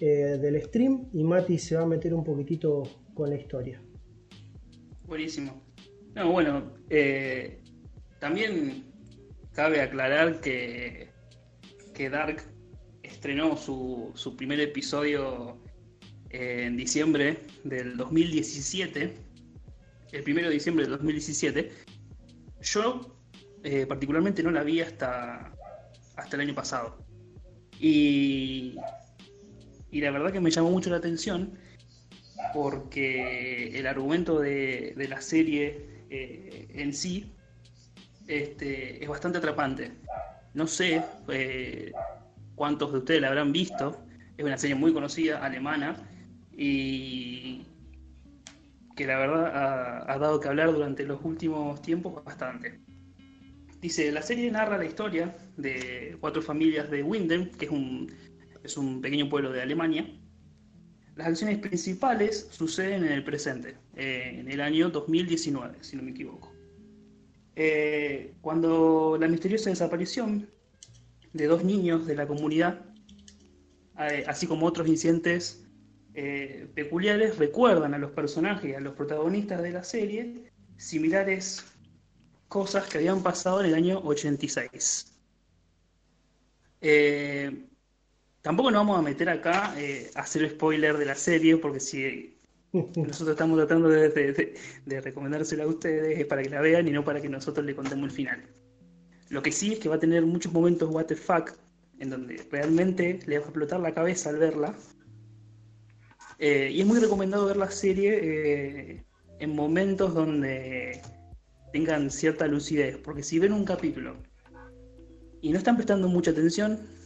eh, 0.00 0.38
del 0.40 0.62
stream 0.62 1.08
y 1.12 1.22
Mati 1.24 1.58
se 1.58 1.76
va 1.76 1.82
a 1.82 1.86
meter 1.86 2.14
un 2.14 2.24
poquitito 2.24 2.84
con 3.12 3.28
la 3.28 3.36
historia. 3.36 3.82
Buenísimo. 5.08 5.64
No, 6.14 6.30
bueno, 6.30 6.74
eh, 6.90 7.62
también 8.18 8.84
cabe 9.54 9.80
aclarar 9.80 10.38
que, 10.42 11.08
que 11.94 12.10
Dark 12.10 12.42
estrenó 13.02 13.56
su, 13.56 14.12
su 14.14 14.36
primer 14.36 14.60
episodio 14.60 15.58
en 16.28 16.76
diciembre 16.76 17.38
del 17.64 17.96
2017, 17.96 19.14
el 20.12 20.22
primero 20.24 20.48
de 20.48 20.54
diciembre 20.54 20.84
del 20.84 20.92
2017. 20.92 21.72
Yo 22.60 23.18
eh, 23.62 23.86
particularmente 23.86 24.42
no 24.42 24.50
la 24.50 24.62
vi 24.62 24.82
hasta, 24.82 25.54
hasta 26.16 26.36
el 26.36 26.42
año 26.42 26.54
pasado. 26.54 26.98
Y, 27.80 28.76
y 29.90 30.00
la 30.02 30.10
verdad 30.10 30.32
que 30.32 30.40
me 30.40 30.50
llamó 30.50 30.70
mucho 30.70 30.90
la 30.90 30.96
atención 30.96 31.58
porque 32.52 33.78
el 33.78 33.86
argumento 33.86 34.40
de, 34.40 34.94
la 35.08 35.20
serie 35.20 36.04
eh, 36.10 36.68
en 36.74 36.92
sí 36.92 37.32
este, 38.26 39.02
es 39.02 39.08
bastante 39.08 39.38
atrapante. 39.38 39.92
No 40.54 40.66
sé 40.66 41.02
eh, 41.28 41.92
cuántos 42.54 42.92
de 42.92 42.98
ustedes 42.98 43.20
la 43.20 43.28
habrán 43.28 43.52
visto. 43.52 44.04
Es 44.36 44.44
una 44.44 44.58
serie 44.58 44.76
muy 44.76 44.92
conocida, 44.92 45.44
alemana, 45.44 45.96
y 46.52 47.64
que 48.96 49.06
la 49.06 49.18
verdad 49.18 49.46
ha, 49.46 50.12
ha 50.12 50.18
dado 50.18 50.40
que 50.40 50.48
hablar 50.48 50.72
durante 50.72 51.04
los 51.04 51.24
últimos 51.24 51.80
tiempos 51.82 52.24
bastante. 52.24 52.80
Dice, 53.80 54.10
la 54.10 54.22
serie 54.22 54.50
narra 54.50 54.76
la 54.76 54.84
historia 54.84 55.36
de 55.56 56.16
cuatro 56.20 56.42
familias 56.42 56.90
de 56.90 57.02
Winden, 57.02 57.50
que 57.50 57.66
es 57.66 57.70
un, 57.70 58.12
es 58.64 58.76
un 58.76 59.00
pequeño 59.00 59.28
pueblo 59.28 59.52
de 59.52 59.62
Alemania. 59.62 60.04
Las 61.18 61.28
acciones 61.28 61.58
principales 61.58 62.48
suceden 62.50 63.04
en 63.04 63.12
el 63.12 63.24
presente, 63.24 63.76
eh, 63.94 64.36
en 64.40 64.50
el 64.50 64.60
año 64.62 64.88
2019, 64.90 65.84
si 65.84 65.96
no 65.96 66.02
me 66.02 66.12
equivoco. 66.12 66.56
eh, 67.56 68.36
cuando 68.40 69.18
la 69.20 69.28
misteriosa 69.28 69.70
desaparición 69.70 70.50
de 71.32 71.46
dos 71.46 71.64
niños 71.64 72.06
de 72.06 72.16
la 72.16 72.26
comunidad, 72.26 72.86
eh, 73.98 74.24
así 74.28 74.46
como 74.46 74.66
otros 74.66 74.88
incidentes 74.88 75.68
eh, 76.14 76.70
peculiares, 76.74 77.38
recuerdan 77.38 77.94
a 77.94 77.98
los 77.98 78.12
personajes, 78.12 78.76
a 78.76 78.80
los 78.80 78.94
protagonistas 78.94 79.62
de 79.62 79.72
la 79.72 79.84
serie, 79.84 80.52
similares 80.76 81.64
cosas 82.48 82.88
que 82.88 82.98
habían 82.98 83.22
pasado 83.22 83.60
en 83.60 83.66
el 83.68 83.74
año 83.74 84.00
86. 84.04 85.18
Tampoco 88.48 88.70
nos 88.70 88.80
vamos 88.80 88.98
a 88.98 89.02
meter 89.02 89.28
acá 89.28 89.74
a 89.74 90.20
hacer 90.22 90.48
spoiler 90.48 90.96
de 90.96 91.04
la 91.04 91.14
serie, 91.14 91.58
porque 91.58 91.80
si 91.80 92.34
nosotros 92.72 93.28
estamos 93.28 93.58
tratando 93.58 93.90
de, 93.90 94.54
recomendársela 94.86 95.64
a 95.64 95.66
ustedes 95.66 96.24
para 96.24 96.42
que 96.42 96.48
la 96.48 96.62
vean 96.62 96.88
y 96.88 96.90
no 96.90 97.04
para 97.04 97.20
que 97.20 97.28
nosotros 97.28 97.66
le 97.66 97.76
contemos 97.76 98.08
el 98.08 98.10
final. 98.10 98.42
Lo 99.28 99.42
que 99.42 99.52
sí 99.52 99.74
es 99.74 99.80
que 99.80 99.90
va 99.90 99.96
a 99.96 100.00
tener 100.00 100.24
muchos 100.24 100.50
momentos 100.50 100.88
what 100.90 101.04
the 101.04 101.14
fuck, 101.14 101.58
en 101.98 102.08
donde 102.08 102.42
realmente 102.50 103.20
le 103.26 103.38
va 103.38 103.44
a 103.44 103.48
explotar 103.48 103.80
la 103.80 103.92
cabeza 103.92 104.30
al 104.30 104.38
verla. 104.38 104.74
Eh, 106.38 106.70
y 106.72 106.80
es 106.80 106.86
muy 106.86 107.00
recomendado 107.00 107.44
ver 107.44 107.58
la 107.58 107.70
serie 107.70 108.18
eh, 108.22 109.04
en 109.40 109.54
momentos 109.54 110.14
donde 110.14 111.02
tengan 111.74 112.10
cierta 112.10 112.46
lucidez, 112.46 112.96
porque 112.96 113.22
si 113.22 113.38
ven 113.40 113.52
un 113.52 113.66
capítulo 113.66 114.16
y 115.42 115.50
no 115.52 115.58
están 115.58 115.76
prestando 115.76 116.08
mucha 116.08 116.30
atención, 116.30 116.96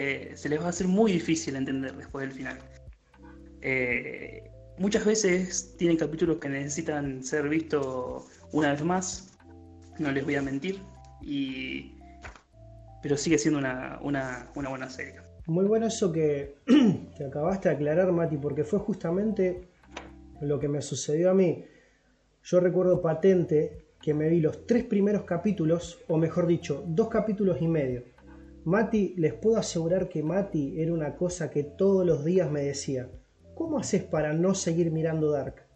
eh, 0.00 0.32
se 0.34 0.48
les 0.48 0.60
va 0.60 0.66
a 0.66 0.68
hacer 0.70 0.88
muy 0.88 1.12
difícil 1.12 1.56
entender 1.56 1.94
después 1.96 2.26
del 2.26 2.36
final. 2.36 2.58
Muchas 4.80 5.04
veces 5.04 5.74
tienen 5.76 5.98
capítulos 5.98 6.38
que 6.38 6.48
necesitan 6.48 7.22
ser 7.22 7.50
vistos 7.50 8.24
una 8.50 8.72
vez 8.72 8.82
más, 8.82 9.38
no 9.98 10.10
les 10.10 10.24
voy 10.24 10.36
a 10.36 10.42
mentir, 10.42 10.80
y... 11.20 11.92
pero 13.02 13.18
sigue 13.18 13.36
siendo 13.36 13.58
una, 13.58 14.48
buena 14.54 14.88
serie. 14.88 15.16
Muy 15.46 15.66
bueno 15.66 15.86
eso 15.86 16.10
que, 16.10 16.56
que 16.66 17.24
acabaste 17.24 17.68
de 17.68 17.74
aclarar, 17.74 18.10
Mati, 18.10 18.38
porque 18.38 18.64
fue 18.64 18.78
justamente 18.78 19.68
lo 20.40 20.58
que 20.58 20.68
me 20.68 20.80
sucedió 20.80 21.30
a 21.30 21.34
mí. 21.34 21.62
Yo 22.42 22.60
recuerdo 22.60 23.02
patente 23.02 23.84
que 24.00 24.14
me 24.14 24.30
vi 24.30 24.40
los 24.40 24.66
tres 24.66 24.84
primeros 24.84 25.24
capítulos, 25.24 25.98
o 26.08 26.16
mejor 26.16 26.46
dicho, 26.46 26.82
dos 26.86 27.08
capítulos 27.08 27.58
y 27.60 27.68
medio. 27.68 28.04
Mati, 28.64 29.14
les 29.16 29.32
puedo 29.32 29.56
asegurar 29.56 30.08
que 30.08 30.22
Mati 30.22 30.80
era 30.80 30.92
una 30.92 31.16
cosa 31.16 31.50
que 31.50 31.64
todos 31.64 32.04
los 32.04 32.24
días 32.24 32.50
me 32.50 32.62
decía, 32.62 33.10
¿cómo 33.54 33.78
haces 33.78 34.02
para 34.02 34.34
no 34.34 34.54
seguir 34.54 34.90
mirando 34.90 35.30
Dark? 35.30 35.66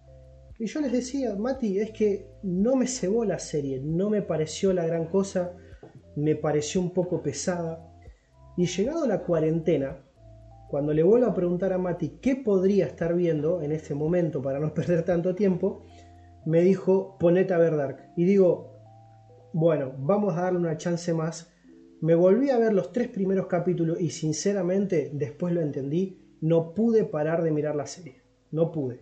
Y 0.59 0.67
yo 0.67 0.81
les 0.81 0.93
decía, 0.93 1.35
Mati, 1.35 1.79
es 1.79 1.91
que 1.93 2.29
no 2.43 2.77
me 2.77 2.87
cebó 2.87 3.25
la 3.25 3.39
serie, 3.39 3.81
no 3.83 4.11
me 4.11 4.23
pareció 4.23 4.73
la 4.73 4.87
gran 4.87 5.07
cosa, 5.07 5.57
me 6.15 6.37
pareció 6.37 6.81
un 6.81 6.93
poco 6.93 7.23
pesada. 7.23 7.91
Y 8.57 8.67
llegado 8.67 9.07
la 9.07 9.23
cuarentena, 9.23 10.05
cuando 10.69 10.93
le 10.93 11.03
vuelvo 11.03 11.27
a 11.27 11.35
preguntar 11.35 11.73
a 11.73 11.79
Mati 11.79 12.19
qué 12.21 12.37
podría 12.37 12.87
estar 12.87 13.15
viendo 13.15 13.63
en 13.63 13.73
este 13.73 13.95
momento 13.95 14.43
para 14.43 14.61
no 14.61 14.75
perder 14.75 15.05
tanto 15.05 15.35
tiempo, 15.35 15.85
me 16.45 16.61
dijo, 16.61 17.17
ponete 17.19 17.55
a 17.55 17.59
ver 17.59 17.77
Dark. 17.77 18.13
Y 18.17 18.25
digo, 18.25 18.75
bueno, 19.55 19.95
vamos 19.99 20.37
a 20.37 20.43
darle 20.43 20.59
una 20.59 20.77
chance 20.77 21.15
más. 21.15 21.54
Me 22.05 22.15
volví 22.15 22.51
a 22.51 22.59
ver 22.59 22.75
los 22.75 22.93
tres 22.93 23.09
primeros 23.09 23.47
capítulos 23.47 23.99
y 23.99 24.11
sinceramente 24.11 25.09
después 25.15 25.55
lo 25.55 25.63
entendí 25.63 26.19
no 26.43 26.75
pude 26.75 27.05
parar 27.05 27.43
de 27.43 27.51
mirar 27.51 27.75
la 27.77 27.87
serie. 27.87 28.21
No 28.51 28.71
pude. 28.71 29.01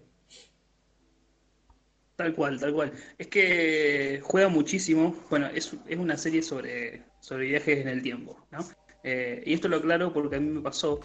Tal 2.15 2.33
cual, 2.37 2.61
tal 2.61 2.73
cual. 2.73 2.93
Es 3.19 3.27
que 3.27 4.21
juega 4.23 4.47
muchísimo. 4.47 5.17
Bueno, 5.29 5.49
es, 5.49 5.77
una 5.99 6.17
serie 6.17 6.43
sobre, 6.43 7.03
sobre 7.19 7.47
viajes 7.47 7.81
en 7.81 7.89
el 7.89 8.03
tiempo, 8.03 8.47
¿no? 8.53 8.61
Eh, 9.03 9.43
y 9.47 9.55
esto 9.55 9.67
lo 9.67 9.79
aclaro 9.79 10.13
porque 10.13 10.37
a 10.37 10.41
mí 10.41 10.51
me 10.51 10.61
pasó. 10.61 11.01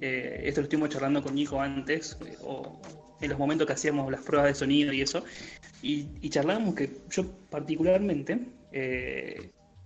Eh, 0.00 0.40
esto 0.42 0.62
lo 0.62 0.64
estuvimos 0.64 0.88
charlando 0.88 1.22
con 1.22 1.34
Nico 1.34 1.60
antes, 1.60 2.16
eh, 2.24 2.38
o 2.40 2.80
en 3.20 3.28
los 3.28 3.38
momentos 3.38 3.66
que 3.66 3.74
hacíamos 3.74 4.10
las 4.10 4.22
pruebas 4.22 4.48
de 4.48 4.54
sonido 4.54 4.90
y 4.94 5.02
eso. 5.02 5.22
Y, 5.82 6.08
y 6.22 6.30
charlábamos 6.30 6.74
que 6.74 6.96
yo, 7.10 7.26
particularmente, 7.50 8.40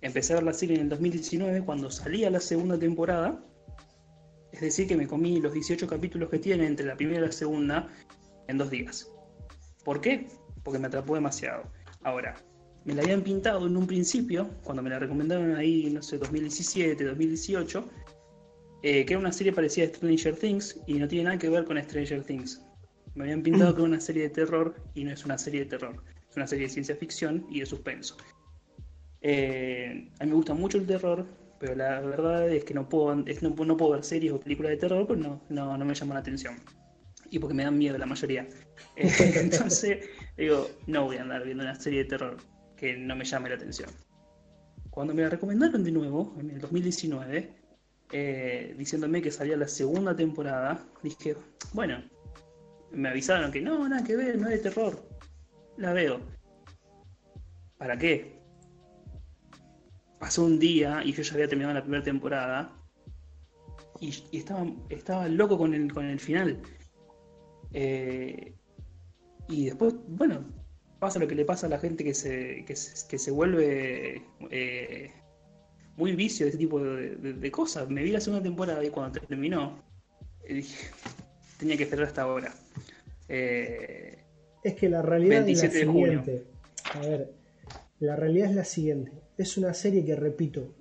empecé 0.02 0.32
a 0.32 0.36
ver 0.36 0.44
la 0.44 0.52
serie 0.52 0.76
en 0.76 0.82
el 0.82 0.88
2019 0.88 1.62
cuando 1.62 1.90
salía 1.90 2.30
la 2.30 2.40
segunda 2.40 2.78
temporada 2.78 3.44
es 4.52 4.60
decir, 4.60 4.88
que 4.88 4.96
me 4.96 5.06
comí 5.06 5.40
los 5.40 5.52
18 5.52 5.86
capítulos 5.86 6.28
que 6.28 6.38
tiene 6.38 6.66
entre 6.66 6.86
la 6.86 6.96
primera 6.96 7.20
y 7.20 7.26
la 7.26 7.32
segunda 7.32 7.88
en 8.48 8.58
dos 8.58 8.70
días. 8.70 9.10
¿Por 9.84 10.00
qué? 10.00 10.26
Porque 10.64 10.78
me 10.78 10.88
atrapó 10.88 11.14
demasiado. 11.14 11.62
Ahora, 12.02 12.36
me 12.84 12.94
la 12.94 13.02
habían 13.02 13.22
pintado 13.22 13.66
en 13.66 13.76
un 13.76 13.86
principio, 13.86 14.50
cuando 14.64 14.82
me 14.82 14.90
la 14.90 14.98
recomendaron 14.98 15.54
ahí, 15.56 15.88
no 15.90 16.02
sé, 16.02 16.18
2017, 16.18 17.04
2018, 17.04 17.88
eh, 18.82 19.04
que 19.04 19.12
era 19.12 19.20
una 19.20 19.32
serie 19.32 19.52
parecida 19.52 19.86
a 19.86 19.88
Stranger 19.88 20.36
Things 20.36 20.80
y 20.86 20.94
no 20.94 21.06
tiene 21.06 21.24
nada 21.24 21.38
que 21.38 21.48
ver 21.48 21.64
con 21.64 21.80
Stranger 21.80 22.24
Things. 22.24 22.62
Me 23.14 23.24
habían 23.24 23.42
pintado 23.42 23.74
que 23.74 23.80
era 23.80 23.88
una 23.88 24.00
serie 24.00 24.24
de 24.24 24.30
terror 24.30 24.74
y 24.94 25.04
no 25.04 25.12
es 25.12 25.24
una 25.24 25.38
serie 25.38 25.60
de 25.60 25.66
terror, 25.66 26.02
es 26.28 26.36
una 26.36 26.46
serie 26.46 26.66
de 26.66 26.72
ciencia 26.72 26.96
ficción 26.96 27.46
y 27.50 27.60
de 27.60 27.66
suspenso. 27.66 28.16
Eh, 29.22 30.10
a 30.18 30.24
mí 30.24 30.30
me 30.30 30.36
gusta 30.36 30.54
mucho 30.54 30.78
el 30.78 30.86
terror, 30.86 31.26
pero 31.58 31.74
la 31.74 32.00
verdad 32.00 32.48
es 32.48 32.64
que 32.64 32.74
no 32.74 32.88
puedo, 32.88 33.14
no, 33.14 33.76
puedo 33.76 33.92
ver 33.92 34.04
series 34.04 34.32
o 34.32 34.40
películas 34.40 34.70
de 34.70 34.78
terror 34.78 35.06
porque 35.06 35.22
no, 35.22 35.42
no, 35.48 35.84
me 35.84 35.94
llaman 35.94 36.14
la 36.14 36.20
atención. 36.20 36.56
Y 37.30 37.38
porque 37.38 37.54
me 37.54 37.64
dan 37.64 37.78
miedo 37.78 37.96
la 37.98 38.06
mayoría. 38.06 38.48
Eh, 38.96 39.10
entonces, 39.36 40.08
digo, 40.36 40.68
no 40.86 41.04
voy 41.04 41.18
a 41.18 41.22
andar 41.22 41.44
viendo 41.44 41.62
una 41.62 41.74
serie 41.74 42.00
de 42.00 42.06
terror 42.06 42.36
que 42.76 42.96
no 42.96 43.14
me 43.14 43.24
llame 43.24 43.50
la 43.50 43.56
atención. 43.56 43.90
Cuando 44.90 45.14
me 45.14 45.22
la 45.22 45.28
recomendaron 45.28 45.84
de 45.84 45.92
nuevo, 45.92 46.34
en 46.40 46.50
el 46.50 46.60
2019, 46.60 47.54
eh, 48.12 48.74
diciéndome 48.76 49.22
que 49.22 49.30
salía 49.30 49.56
la 49.56 49.68
segunda 49.68 50.16
temporada, 50.16 50.84
dije, 51.02 51.36
bueno, 51.72 52.02
me 52.90 53.08
avisaron 53.10 53.52
que 53.52 53.60
no, 53.60 53.88
nada 53.88 54.02
que 54.02 54.16
ver, 54.16 54.38
no 54.38 54.48
es 54.48 54.62
de 54.62 54.70
terror. 54.70 55.00
La 55.76 55.92
veo. 55.92 56.20
¿Para 57.78 57.96
qué? 57.96 58.39
Pasó 60.20 60.44
un 60.44 60.58
día 60.58 61.00
y 61.02 61.12
yo 61.12 61.22
ya 61.22 61.34
había 61.34 61.48
terminado 61.48 61.74
la 61.74 61.82
primera 61.82 62.04
temporada 62.04 62.70
y, 64.00 64.14
estaba, 64.32 64.66
estaba 64.90 65.26
loco 65.28 65.58
con 65.58 65.74
el, 65.74 65.92
con 65.92 66.04
el 66.04 66.20
final. 66.20 66.60
Eh, 67.72 68.54
y 69.48 69.64
después, 69.64 69.94
bueno, 70.06 70.44
pasa 70.98 71.18
lo 71.18 71.26
que 71.26 71.34
le 71.34 71.44
pasa 71.46 71.66
a 71.66 71.70
la 71.70 71.78
gente 71.78 72.04
que 72.04 72.14
se, 72.14 72.64
que 72.66 72.76
se, 73.18 73.30
vuelve 73.30 74.22
eh, 74.50 75.10
muy 75.96 76.14
vicio 76.14 76.44
de 76.44 76.50
este 76.50 76.58
tipo 76.58 76.80
de, 76.80 77.50
cosas. 77.50 77.88
Me 77.88 78.02
vi 78.02 78.10
la 78.10 78.20
segunda 78.20 78.42
temporada 78.42 78.84
y 78.84 78.90
cuando 78.90 79.20
terminó, 79.20 79.82
eh, 80.44 80.54
dije, 80.54 80.90
tenía 81.58 81.78
que 81.78 81.84
esperar 81.84 82.06
hasta 82.06 82.22
ahora. 82.22 82.54
es 83.26 84.74
que 84.78 84.88
la 84.90 85.00
realidad 85.00 85.48
es 85.48 85.62
la 85.62 85.70
siguiente. 85.70 86.44
A 86.92 87.00
ver, 87.00 87.32
la 88.00 88.16
realidad 88.16 88.50
es 88.50 88.56
la 88.56 88.64
siguiente 88.64 89.12
es 89.42 89.56
una 89.56 89.74
serie 89.74 90.04
que, 90.04 90.16
repito, 90.16 90.74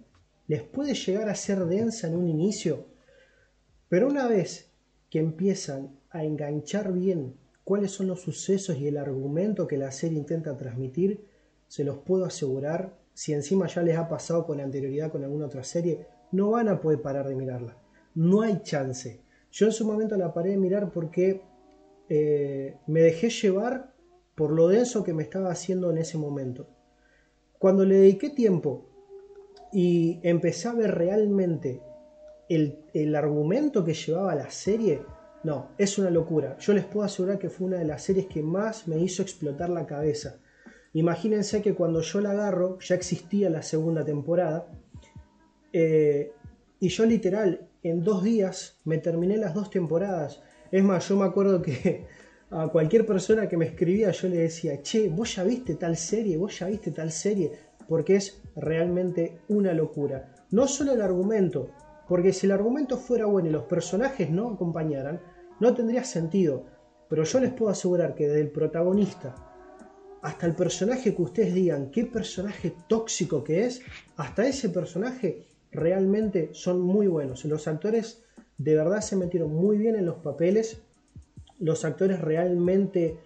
les 0.48 0.64
puede 0.64 0.94
llegar 0.94 1.30
a 1.30 1.36
ser 1.36 1.66
densa 1.66 2.08
en 2.08 2.16
un 2.16 2.28
inicio, 2.28 2.88
pero 3.88 4.08
una 4.08 4.28
vez 4.28 4.72
que 5.10 5.20
empiezan 5.20 5.98
a 6.10 6.24
enganchar 6.24 6.92
bien 6.92 7.36
cuáles 7.64 7.92
son 7.92 8.08
los 8.08 8.22
sucesos 8.22 8.78
y 8.78 8.88
el 8.88 8.98
argumento 8.98 9.68
que 9.68 9.78
la 9.78 9.92
serie 9.92 10.18
intenta 10.18 10.58
transmitir, 10.58 11.26
se 11.68 11.84
los 11.84 12.00
puedo 12.00 12.26
asegurar, 12.26 12.98
si 13.14 13.34
encima 13.34 13.68
ya 13.68 13.82
les 13.84 13.98
ha 13.98 14.10
pasado 14.10 14.46
con 14.46 14.60
anterioridad 14.60 15.12
con 15.12 15.24
alguna 15.24 15.46
otra 15.46 15.64
serie, 15.64 16.08
no 16.32 16.52
van 16.52 16.68
a 16.68 16.82
poder 16.82 17.02
parar 17.02 17.28
de 17.28 17.36
mirarla. 17.36 17.78
No 18.16 18.42
hay 18.42 18.62
chance. 18.64 19.22
Yo 19.52 19.68
en 19.68 19.72
su 19.72 19.86
momento 19.86 20.18
la 20.18 20.34
paré 20.34 20.52
de 20.52 20.58
mirar 20.58 20.92
porque 20.92 21.42
eh, 22.10 22.78
me 22.88 23.02
dejé 23.02 23.30
llevar 23.30 23.94
por 24.36 24.52
lo 24.52 24.68
denso 24.68 25.04
que 25.04 25.14
me 25.14 25.24
estaba 25.24 25.52
haciendo 25.52 25.92
en 25.92 26.00
ese 26.00 26.18
momento. 26.18 26.68
Cuando 27.60 27.84
le 27.84 27.98
dediqué 27.98 28.30
tiempo 28.30 28.86
y 29.74 30.20
empecé 30.24 30.70
a 30.70 30.74
ver 30.74 30.96
realmente 30.96 31.82
el, 32.48 33.16
argumento 33.16 33.84
que 33.84 33.94
llevaba 33.94 34.34
la 34.34 34.50
serie, 34.50 35.02
no, 35.44 35.70
es 35.78 35.98
una 36.00 36.10
locura. 36.10 36.58
Yo 36.58 36.74
les 36.74 36.86
puedo 36.86 37.06
asegurar 37.06 37.38
que 37.38 37.50
fue 37.50 37.68
una 37.68 37.78
de 37.78 37.86
las 37.86 38.02
series 38.02 38.28
que 38.28 38.42
más 38.42 38.88
me 38.88 38.98
hizo 38.98 39.22
explotar 39.22 39.70
la 39.70 39.86
cabeza. 39.86 40.40
Imagínense 40.94 41.62
que 41.62 41.76
cuando 41.76 42.02
yo 42.02 42.22
la 42.22 42.32
agarro 42.32 42.80
ya 42.80 42.96
existía 42.96 43.50
la 43.50 43.62
segunda 43.62 44.04
temporada 44.04 44.68
eh, 45.72 46.32
y 46.80 46.88
yo 46.88 47.06
literal 47.06 47.68
en 47.84 48.04
dos 48.04 48.24
días 48.24 48.80
me 48.86 48.98
terminé 48.98 49.38
las 49.38 49.54
dos 49.54 49.70
temporadas. 49.70 50.42
Es 50.72 50.84
más, 50.84 51.08
yo 51.10 51.18
me 51.18 51.26
acuerdo 51.26 51.62
que 51.62 52.08
a 52.52 52.68
cualquier 52.68 53.06
persona 53.06 53.48
que 53.48 53.58
me 53.58 53.66
escribía 53.66 54.12
yo 54.12 54.28
le 54.28 54.38
decía, 54.38 54.82
che, 54.82 55.10
vos 55.10 55.36
ya 55.36 55.44
viste 55.44 55.76
tal 55.76 55.96
serie, 55.98 56.38
vos 56.38 56.58
ya 56.58 56.68
viste 56.68 56.92
tal 56.92 57.12
serie, 57.12 57.52
porque 57.88 58.16
es 58.16 58.42
realmente 58.56 59.40
una 59.50 59.74
locura. 59.74 60.34
No 60.52 60.68
solo 60.68 60.94
el 60.94 61.02
argumento, 61.02 61.72
porque 62.08 62.34
si 62.34 62.48
el 62.48 62.52
argumento 62.54 62.98
fuera 62.98 63.26
bueno 63.26 63.50
y 63.50 63.52
los 63.52 63.66
personajes 63.66 64.30
no 64.30 64.50
acompañaran, 64.50 65.22
no 65.60 65.74
tendría 65.74 66.04
sentido. 66.04 66.66
Pero 67.08 67.24
yo 67.24 67.40
les 67.40 67.54
puedo 67.54 67.72
asegurar 67.72 68.16
que 68.16 68.28
desde 68.28 68.42
el 68.42 68.52
protagonista 68.52 69.36
hasta 70.22 70.46
el 70.46 70.56
personaje 70.56 71.16
que 71.16 71.22
ustedes 71.22 71.54
digan 71.54 71.92
qué 71.92 72.06
personaje 72.06 72.74
tóxico 72.88 73.44
que 73.44 73.66
es, 73.66 73.82
hasta 74.18 74.46
ese 74.46 74.70
personaje 74.70 75.48
realmente 75.72 76.50
son 76.52 76.82
muy 76.82 77.08
buenos. 77.08 77.46
Los 77.46 77.68
actores 77.68 78.24
de 78.58 78.76
verdad 78.76 79.02
se 79.02 79.16
metieron 79.16 79.54
muy 79.54 79.78
bien 79.78 79.96
en 79.96 80.06
los 80.06 80.18
papeles. 80.18 80.82
Los 81.60 81.86
actores 81.86 82.22
realmente 82.22 83.18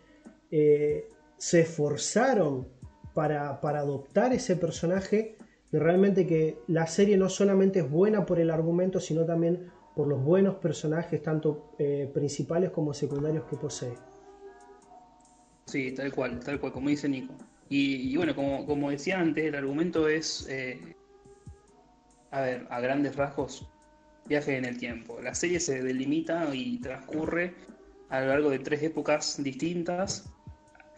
eh, 0.52 1.10
se 1.38 1.62
esforzaron 1.62 2.68
para, 3.14 3.62
para 3.62 3.80
adoptar 3.80 4.34
ese 4.34 4.56
personaje 4.56 5.38
y 5.72 5.78
realmente 5.78 6.28
que 6.28 6.60
la 6.68 6.86
serie 6.88 7.18
no 7.18 7.30
solamente 7.30 7.80
es 7.80 7.90
buena 7.90 8.26
por 8.26 8.40
el 8.40 8.52
argumento, 8.52 9.00
sino 9.00 9.26
también 9.26 9.72
por 9.96 10.08
los 10.08 10.24
buenos 10.24 10.56
personajes, 10.56 11.22
tanto 11.22 11.76
eh, 11.80 12.10
principales 12.14 12.72
como 12.72 12.94
secundarios 12.94 13.46
que 13.46 13.58
posee. 13.58 13.94
Sí, 15.66 15.92
tal 15.92 16.14
cual, 16.14 16.40
tal 16.40 16.60
cual, 16.60 16.74
como 16.74 16.90
dice 16.90 17.08
Nico. 17.08 17.34
Y, 17.70 18.16
bueno, 18.18 18.36
como, 18.36 18.68
como, 18.68 18.92
decía 18.92 19.20
antes, 19.20 19.46
el 19.46 19.56
argumento 19.56 20.08
es, 20.08 20.48
eh, 20.48 20.96
a 22.30 22.42
ver, 22.42 22.68
a 22.70 22.80
grandes 22.80 23.16
rasgos, 23.16 23.68
viaje 24.28 24.58
en 24.58 24.66
el 24.66 24.78
tiempo. 24.78 25.20
La 25.22 25.34
serie 25.34 25.60
se 25.60 25.82
delimita 25.82 26.54
y 26.54 26.80
transcurre 26.80 27.56
a 28.14 28.22
lo 28.22 28.28
largo 28.28 28.52
de 28.52 28.60
tres 28.60 28.84
épocas 28.84 29.42
distintas 29.44 30.30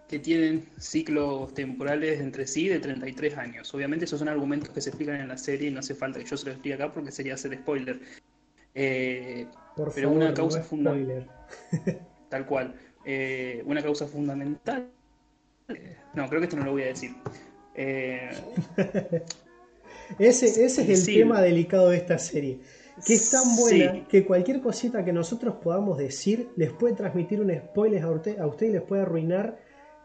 que 0.10 0.19
tienen 0.19 0.67
ciclos 0.77 1.53
temporales 1.53 2.19
entre 2.19 2.45
sí 2.45 2.67
de 2.67 2.79
33 2.79 3.38
años. 3.38 3.74
Obviamente 3.74 4.03
esos 4.03 4.19
son 4.19 4.27
argumentos 4.27 4.67
que 4.69 4.81
se 4.81 4.89
explican 4.89 5.15
en 5.22 5.29
la 5.29 5.38
serie 5.38 5.69
y 5.69 5.72
no 5.72 5.79
hace 5.79 5.95
falta 5.95 6.19
que 6.19 6.25
yo 6.25 6.36
se 6.36 6.45
los 6.48 6.55
explique 6.55 6.75
acá 6.75 6.91
porque 6.91 7.13
sería 7.13 7.36
hacer 7.36 7.57
spoiler. 7.57 8.01
Eh, 8.74 9.48
pero 9.95 10.12
una 10.12 10.34
causa 10.34 10.62
fundamental. 10.62 11.29
tal 12.29 12.45
cual. 12.45 12.75
Eh, 13.05 13.63
una 13.65 13.81
causa 13.81 14.07
fundamental. 14.07 14.89
Eh, 15.69 15.95
no, 16.15 16.27
creo 16.27 16.41
que 16.41 16.48
esto 16.48 16.57
no 16.57 16.65
lo 16.65 16.74
voy 16.74 16.84
a 16.84 16.88
decir. 16.88 17.12
ese, 20.19 20.45
ese 20.48 20.65
es 20.65 20.77
el 20.77 21.05
tema 21.05 21.41
delicado 21.41 21.91
de 21.91 21.98
esta 21.98 22.19
serie. 22.19 22.60
Que 23.05 23.15
es 23.15 23.29
tan 23.29 23.55
buena 23.55 24.07
que 24.07 24.25
cualquier 24.25 24.61
cosita 24.61 25.03
que 25.03 25.11
nosotros 25.11 25.55
podamos 25.61 25.97
decir 25.97 26.49
les 26.55 26.71
puede 26.71 26.95
transmitir 26.95 27.41
un 27.41 27.51
spoiler 27.53 28.03
a 28.03 28.11
usted, 28.11 28.39
a 28.39 28.47
usted 28.47 28.67
y 28.67 28.71
les 28.71 28.81
puede 28.81 29.01
arruinar 29.01 29.59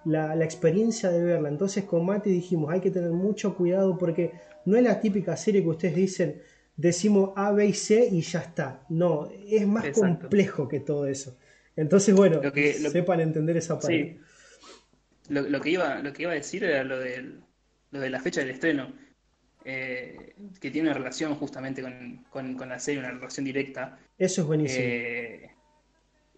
la, 0.05 0.45
experiencia 0.45 1.11
de 1.11 1.23
verla. 1.23 1.49
Entonces 1.49 1.85
con 1.85 2.05
Mati 2.05 2.31
dijimos, 2.31 2.73
hay 2.73 2.81
que 2.81 2.91
tener 2.91 3.11
mucho 3.11 3.55
cuidado 3.55 3.97
porque 3.97 4.33
no 4.65 4.77
es 4.77 4.83
la 4.83 5.01
típica 5.01 5.37
serie 5.37 5.63
que 5.63 5.69
ustedes 5.69 5.95
dicen, 5.95 6.43
decimos 6.77 7.31
A, 7.37 7.53
B 7.53 7.67
y 7.67 7.75
C 7.75 8.09
y 8.11 8.23
ya 8.23 8.41
está. 8.41 8.85
No, 8.89 9.31
es 9.49 9.67
más 9.67 9.89
complejo 9.91 10.67
que 10.67 10.81
todo 10.81 11.07
eso. 11.07 11.37
Entonces, 11.77 12.15
bueno, 12.15 12.41
sepan 12.91 13.21
entender 13.21 13.57
esa 13.57 13.79
parte. 13.79 14.19
Lo, 15.29 15.61
que 15.61 15.71
iba, 15.71 16.01
lo 16.01 16.13
que 16.13 16.23
iba 16.23 16.33
a 16.33 16.35
decir 16.35 16.65
era 16.65 16.83
lo, 16.83 16.97
lo 16.97 18.01
de 18.01 18.11
la 18.11 18.21
fecha 18.21 18.41
del 18.41 18.51
estreno, 18.51 18.93
eh, 19.65 20.35
que 20.61 20.71
tiene 20.71 20.89
una 20.89 20.99
relación 20.99 21.35
justamente 21.35 21.83
con, 22.31 22.57
la 22.69 22.79
serie, 22.79 23.01
una 23.01 23.11
relación 23.11 23.45
directa. 23.45 23.99
Eso 24.19 24.41
es 24.43 24.47
buenísimo. 24.47 24.85
Eh, 24.85 25.51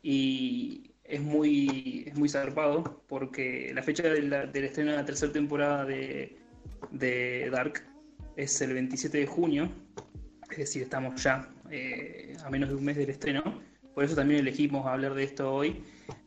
y, 0.02 0.88
es 1.04 1.20
muy, 1.20 2.04
es 2.06 2.16
muy 2.16 2.28
zarpado 2.28 3.02
porque 3.06 3.72
la 3.74 3.82
fecha 3.82 4.04
del 4.04 4.32
estreno 4.64 4.92
de 4.92 4.96
la 4.96 5.04
tercera 5.04 5.30
temporada 5.32 5.84
de, 5.84 6.38
Dark 7.50 7.84
es 8.36 8.60
el 8.62 8.72
27 8.72 9.18
de 9.18 9.26
junio, 9.26 9.70
es 10.50 10.56
decir, 10.56 10.82
estamos 10.82 11.22
ya 11.22 11.50
eh, 11.70 12.34
a 12.42 12.48
menos 12.50 12.70
de 12.70 12.76
un 12.76 12.84
mes 12.84 12.96
del 12.96 13.10
estreno, 13.10 13.42
por 13.94 14.04
eso 14.04 14.14
también 14.14 14.40
elegimos 14.40 14.86
hablar 14.86 15.14
de 15.14 15.24
esto 15.24 15.52
hoy. 15.52 15.82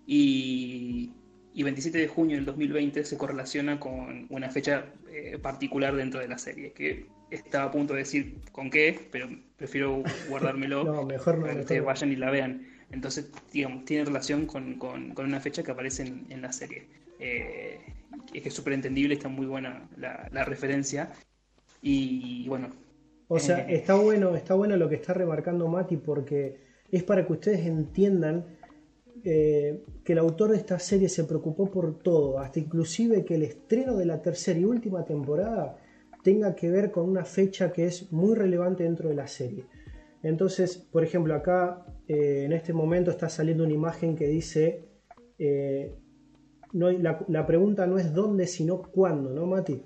Y, 0.05 1.11
y 1.55 1.63
27 1.63 1.97
de 1.97 2.07
junio 2.07 2.35
del 2.35 2.45
2020 2.45 3.05
se 3.05 3.17
correlaciona 3.17 3.79
con 3.79 4.27
una 4.29 4.49
fecha 4.49 4.85
eh, 5.17 5.37
particular 5.37 5.95
dentro 5.95 6.19
de 6.19 6.27
la 6.27 6.37
serie, 6.37 6.73
que 6.73 7.05
estaba 7.31 7.65
a 7.65 7.71
punto 7.71 7.93
de 7.93 7.99
decir 7.99 8.35
con 8.51 8.69
qué, 8.69 9.07
pero 9.13 9.29
prefiero 9.55 10.03
guardármelo 10.27 10.83
no, 10.83 11.05
mejor 11.05 11.39
para 11.39 11.53
que 11.53 11.61
ustedes 11.61 11.85
vayan 11.85 12.11
y 12.11 12.17
la 12.17 12.31
vean. 12.31 12.67
Entonces, 12.91 13.31
digamos, 13.53 13.85
tiene 13.85 14.03
relación 14.03 14.45
con, 14.45 14.77
una 15.17 15.39
fecha 15.39 15.63
que 15.63 15.71
aparece 15.71 16.03
en, 16.03 16.41
la 16.41 16.51
serie. 16.51 16.87
Eh, 17.19 17.79
es 18.33 18.43
que 18.43 18.49
es 18.49 18.53
súper 18.53 18.73
entendible, 18.73 19.13
está 19.13 19.29
muy 19.29 19.45
buena 19.45 19.87
la, 19.95 20.43
referencia. 20.43 21.13
Y 21.81 22.45
bueno. 22.49 22.71
O 23.29 23.39
sea, 23.39 23.59
eh, 23.69 23.75
está 23.75 23.95
bueno, 23.95 24.35
está 24.35 24.53
bueno 24.53 24.75
lo 24.75 24.89
que 24.89 24.95
está 24.95 25.13
remarcando 25.13 25.69
Mati 25.69 25.95
porque 25.95 26.57
es 26.91 27.03
para 27.03 27.25
que 27.25 27.31
ustedes 27.31 27.65
entiendan 27.65 28.45
eh, 29.23 29.83
que 30.03 30.13
el 30.13 30.19
autor 30.19 30.51
de 30.51 30.57
esta 30.57 30.77
serie 30.77 31.09
se 31.09 31.23
preocupó 31.23 31.71
por 31.71 31.99
todo, 31.99 32.39
hasta 32.39 32.59
inclusive 32.59 33.23
que 33.23 33.35
el 33.35 33.43
estreno 33.43 33.95
de 33.95 34.05
la 34.05 34.21
tercera 34.21 34.59
y 34.59 34.65
última 34.65 35.05
temporada 35.05 35.77
tenga 36.23 36.55
que 36.55 36.69
ver 36.69 36.91
con 36.91 37.09
una 37.09 37.23
fecha 37.23 37.71
que 37.71 37.85
es 37.85 38.11
muy 38.11 38.35
relevante 38.35 38.83
dentro 38.83 39.09
de 39.09 39.15
la 39.15 39.27
serie. 39.27 39.65
Entonces, 40.23 40.77
por 40.77 41.03
ejemplo, 41.03 41.35
acá 41.35 41.85
eh, 42.07 42.43
en 42.45 42.53
este 42.53 42.73
momento 42.73 43.11
está 43.11 43.29
saliendo 43.29 43.63
una 43.63 43.73
imagen 43.73 44.15
que 44.15 44.27
dice, 44.27 44.83
eh, 45.37 45.93
no, 46.73 46.91
la, 46.91 47.45
pregunta 47.45 47.85
no 47.85 47.99
es 47.99 48.13
dónde, 48.13 48.47
sino 48.47 48.81
cuándo, 48.81 49.31
¿no, 49.31 49.45
Mati? 49.45 49.83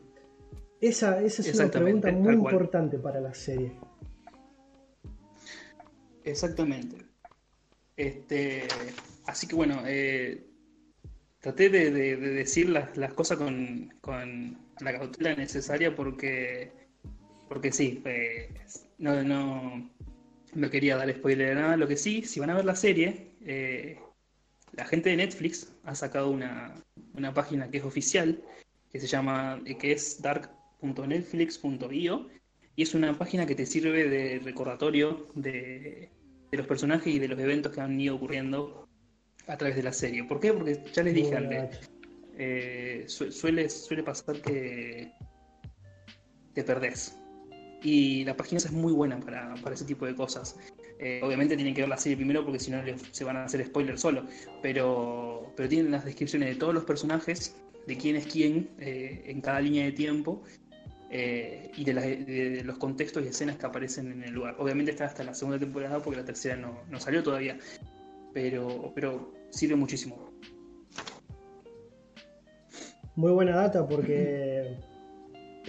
Esa, 0.79 1.21
esa 1.21 1.41
es 1.41 1.59
una 1.59 1.69
pregunta 1.69 2.11
muy 2.11 2.33
importante 2.33 2.97
para 2.97 3.19
la 3.19 3.33
serie. 3.33 3.73
Exactamente. 6.23 7.08
Este, 7.99 8.67
así 9.25 9.45
que 9.45 9.55
bueno, 9.55 9.83
eh, 9.85 10.47
traté 11.41 11.69
de, 11.69 11.91
decir 12.15 12.69
las, 12.69 13.13
cosas 13.13 13.37
con, 13.37 13.93
la 14.79 14.93
cautela 14.93 15.35
necesaria 15.35 15.93
porque, 15.93 16.71
porque 17.49 17.73
sí, 17.73 18.01
no, 18.99 19.21
no, 19.23 19.91
no 20.53 20.69
quería 20.69 20.95
dar 20.95 21.13
spoiler 21.13 21.49
de 21.49 21.55
nada. 21.55 21.75
Lo 21.75 21.89
que 21.89 21.97
sí, 21.97 22.23
si 22.23 22.39
van 22.39 22.51
a 22.51 22.55
ver 22.55 22.63
la 22.63 22.77
serie, 22.77 23.33
eh, 23.45 23.99
la 24.71 24.85
gente 24.85 25.09
de 25.09 25.17
Netflix 25.17 25.73
ha 25.83 25.93
sacado 25.93 26.29
una, 26.29 26.81
página 27.35 27.69
que 27.69 27.79
es 27.79 27.83
oficial, 27.83 28.41
que 28.93 29.01
se 29.01 29.07
llama, 29.07 29.61
eh, 29.65 29.77
que 29.77 29.91
es 29.91 30.21
dark.netflix.io, 30.21 32.29
y 32.77 32.81
es 32.81 32.93
una 32.93 33.17
página 33.17 33.45
que 33.45 33.55
te 33.55 33.65
sirve 33.65 34.07
de 34.07 34.39
recordatorio 34.39 35.27
de, 35.35 36.11
los 36.57 36.67
personajes 36.67 37.13
y 37.13 37.19
de 37.19 37.27
los 37.27 37.39
eventos 37.39 37.73
que 37.73 37.81
han 37.81 37.99
ido 37.99 38.15
ocurriendo 38.15 38.87
a 39.47 39.57
través 39.57 39.75
de 39.75 39.83
la 39.83 39.93
serie. 39.93 40.23
¿Por 40.23 40.39
qué? 40.39 40.53
Porque 40.53 40.83
ya 40.93 41.03
les 41.03 41.13
dije 41.13 41.35
antes, 41.35 41.89
eh, 42.37 43.05
suele, 43.07 43.69
suele 43.69 44.03
pasar 44.03 44.41
que 44.41 45.11
te 46.53 46.63
perdés 46.63 47.19
y 47.81 48.25
la 48.25 48.35
página 48.35 48.57
es 48.57 48.71
muy 48.71 48.93
buena 48.93 49.19
para, 49.19 49.73
ese 49.73 49.85
tipo 49.85 50.05
de 50.05 50.15
cosas. 50.15 50.57
Eh, 50.99 51.21
obviamente 51.23 51.55
tienen 51.55 51.73
que 51.73 51.81
ver 51.81 51.89
la 51.89 51.97
serie 51.97 52.17
primero 52.17 52.43
porque 52.43 52.59
si 52.59 52.71
no 52.71 52.81
se 53.11 53.23
van 53.23 53.37
a 53.37 53.45
hacer 53.45 53.65
spoilers 53.65 54.01
solo. 54.01 54.25
Pero, 54.61 55.53
pero 55.55 55.69
tienen 55.69 55.91
las 55.91 56.05
descripciones 56.05 56.49
de 56.49 56.55
todos 56.55 56.73
los 56.73 56.83
personajes, 56.83 57.55
de 57.87 57.97
quién 57.97 58.15
es 58.15 58.27
quién 58.27 58.69
eh, 58.79 59.23
en 59.25 59.41
cada 59.41 59.61
línea 59.61 59.85
de 59.85 59.91
tiempo 59.93 60.43
eh, 61.11 61.71
y 61.75 61.83
de, 61.83 62.63
los 62.63 62.77
contextos 62.77 63.23
y 63.23 63.27
escenas 63.27 63.57
que 63.57 63.65
aparecen 63.65 64.11
en 64.11 64.23
el 64.23 64.33
lugar. 64.33 64.55
Obviamente 64.59 64.91
está 64.91 65.05
hasta 65.05 65.23
la 65.23 65.33
segunda 65.33 65.59
temporada 65.59 65.99
porque 66.01 66.19
la 66.19 66.25
tercera 66.25 66.55
no, 66.55 66.81
no 66.89 66.99
salió 66.99 67.23
todavía. 67.23 67.57
Pero, 68.33 68.91
pero 68.93 69.33
sirve 69.49 69.75
muchísimo. 69.75 70.31
Muy 73.15 73.31
buena 73.31 73.55
data 73.55 73.87
porque 73.87 74.77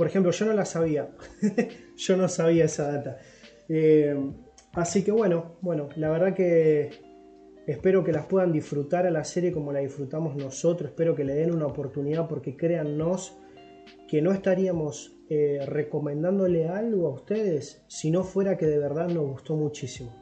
por 0.01 0.07
ejemplo, 0.07 0.33
yo 0.33 0.47
no 0.47 0.55
la 0.55 0.65
sabía. 0.65 1.11
yo 1.97 2.17
no 2.17 2.27
sabía 2.27 2.65
esa 2.65 2.91
data. 2.91 3.19
Eh, 3.69 4.17
así 4.73 5.05
que 5.05 5.13
bueno, 5.13 5.57
bueno, 5.61 5.91
la 5.97 6.09
verdad 6.09 6.35
que 6.35 6.91
espero 7.67 8.03
que 8.03 8.11
las 8.11 8.25
puedan 8.25 8.51
disfrutar 8.51 9.07
a 9.07 9.11
la 9.11 9.25
serie 9.25 9.53
como 9.53 9.75
la 9.75 9.81
disfrutamos 9.81 10.37
nosotros. 10.37 10.93
Espero 10.93 11.15
que 11.15 11.25
le 11.25 11.35
den 11.35 11.55
una 11.55 11.67
oportunidad 11.67 12.29
porque 12.29 12.57
créannos 12.57 13.37
que 14.09 14.23
no 14.23 14.33
estaríamos 14.33 15.20
eh, 15.33 15.65
recomendándole 15.65 16.67
algo 16.67 17.07
a 17.07 17.11
ustedes 17.11 17.83
si 17.87 18.11
no 18.11 18.25
fuera 18.25 18.59
que 18.59 18.67
de 18.67 18.79
verdad 18.79 19.09
nos 19.09 19.31
gustó 19.31 19.55
muchísimo. 19.55 20.13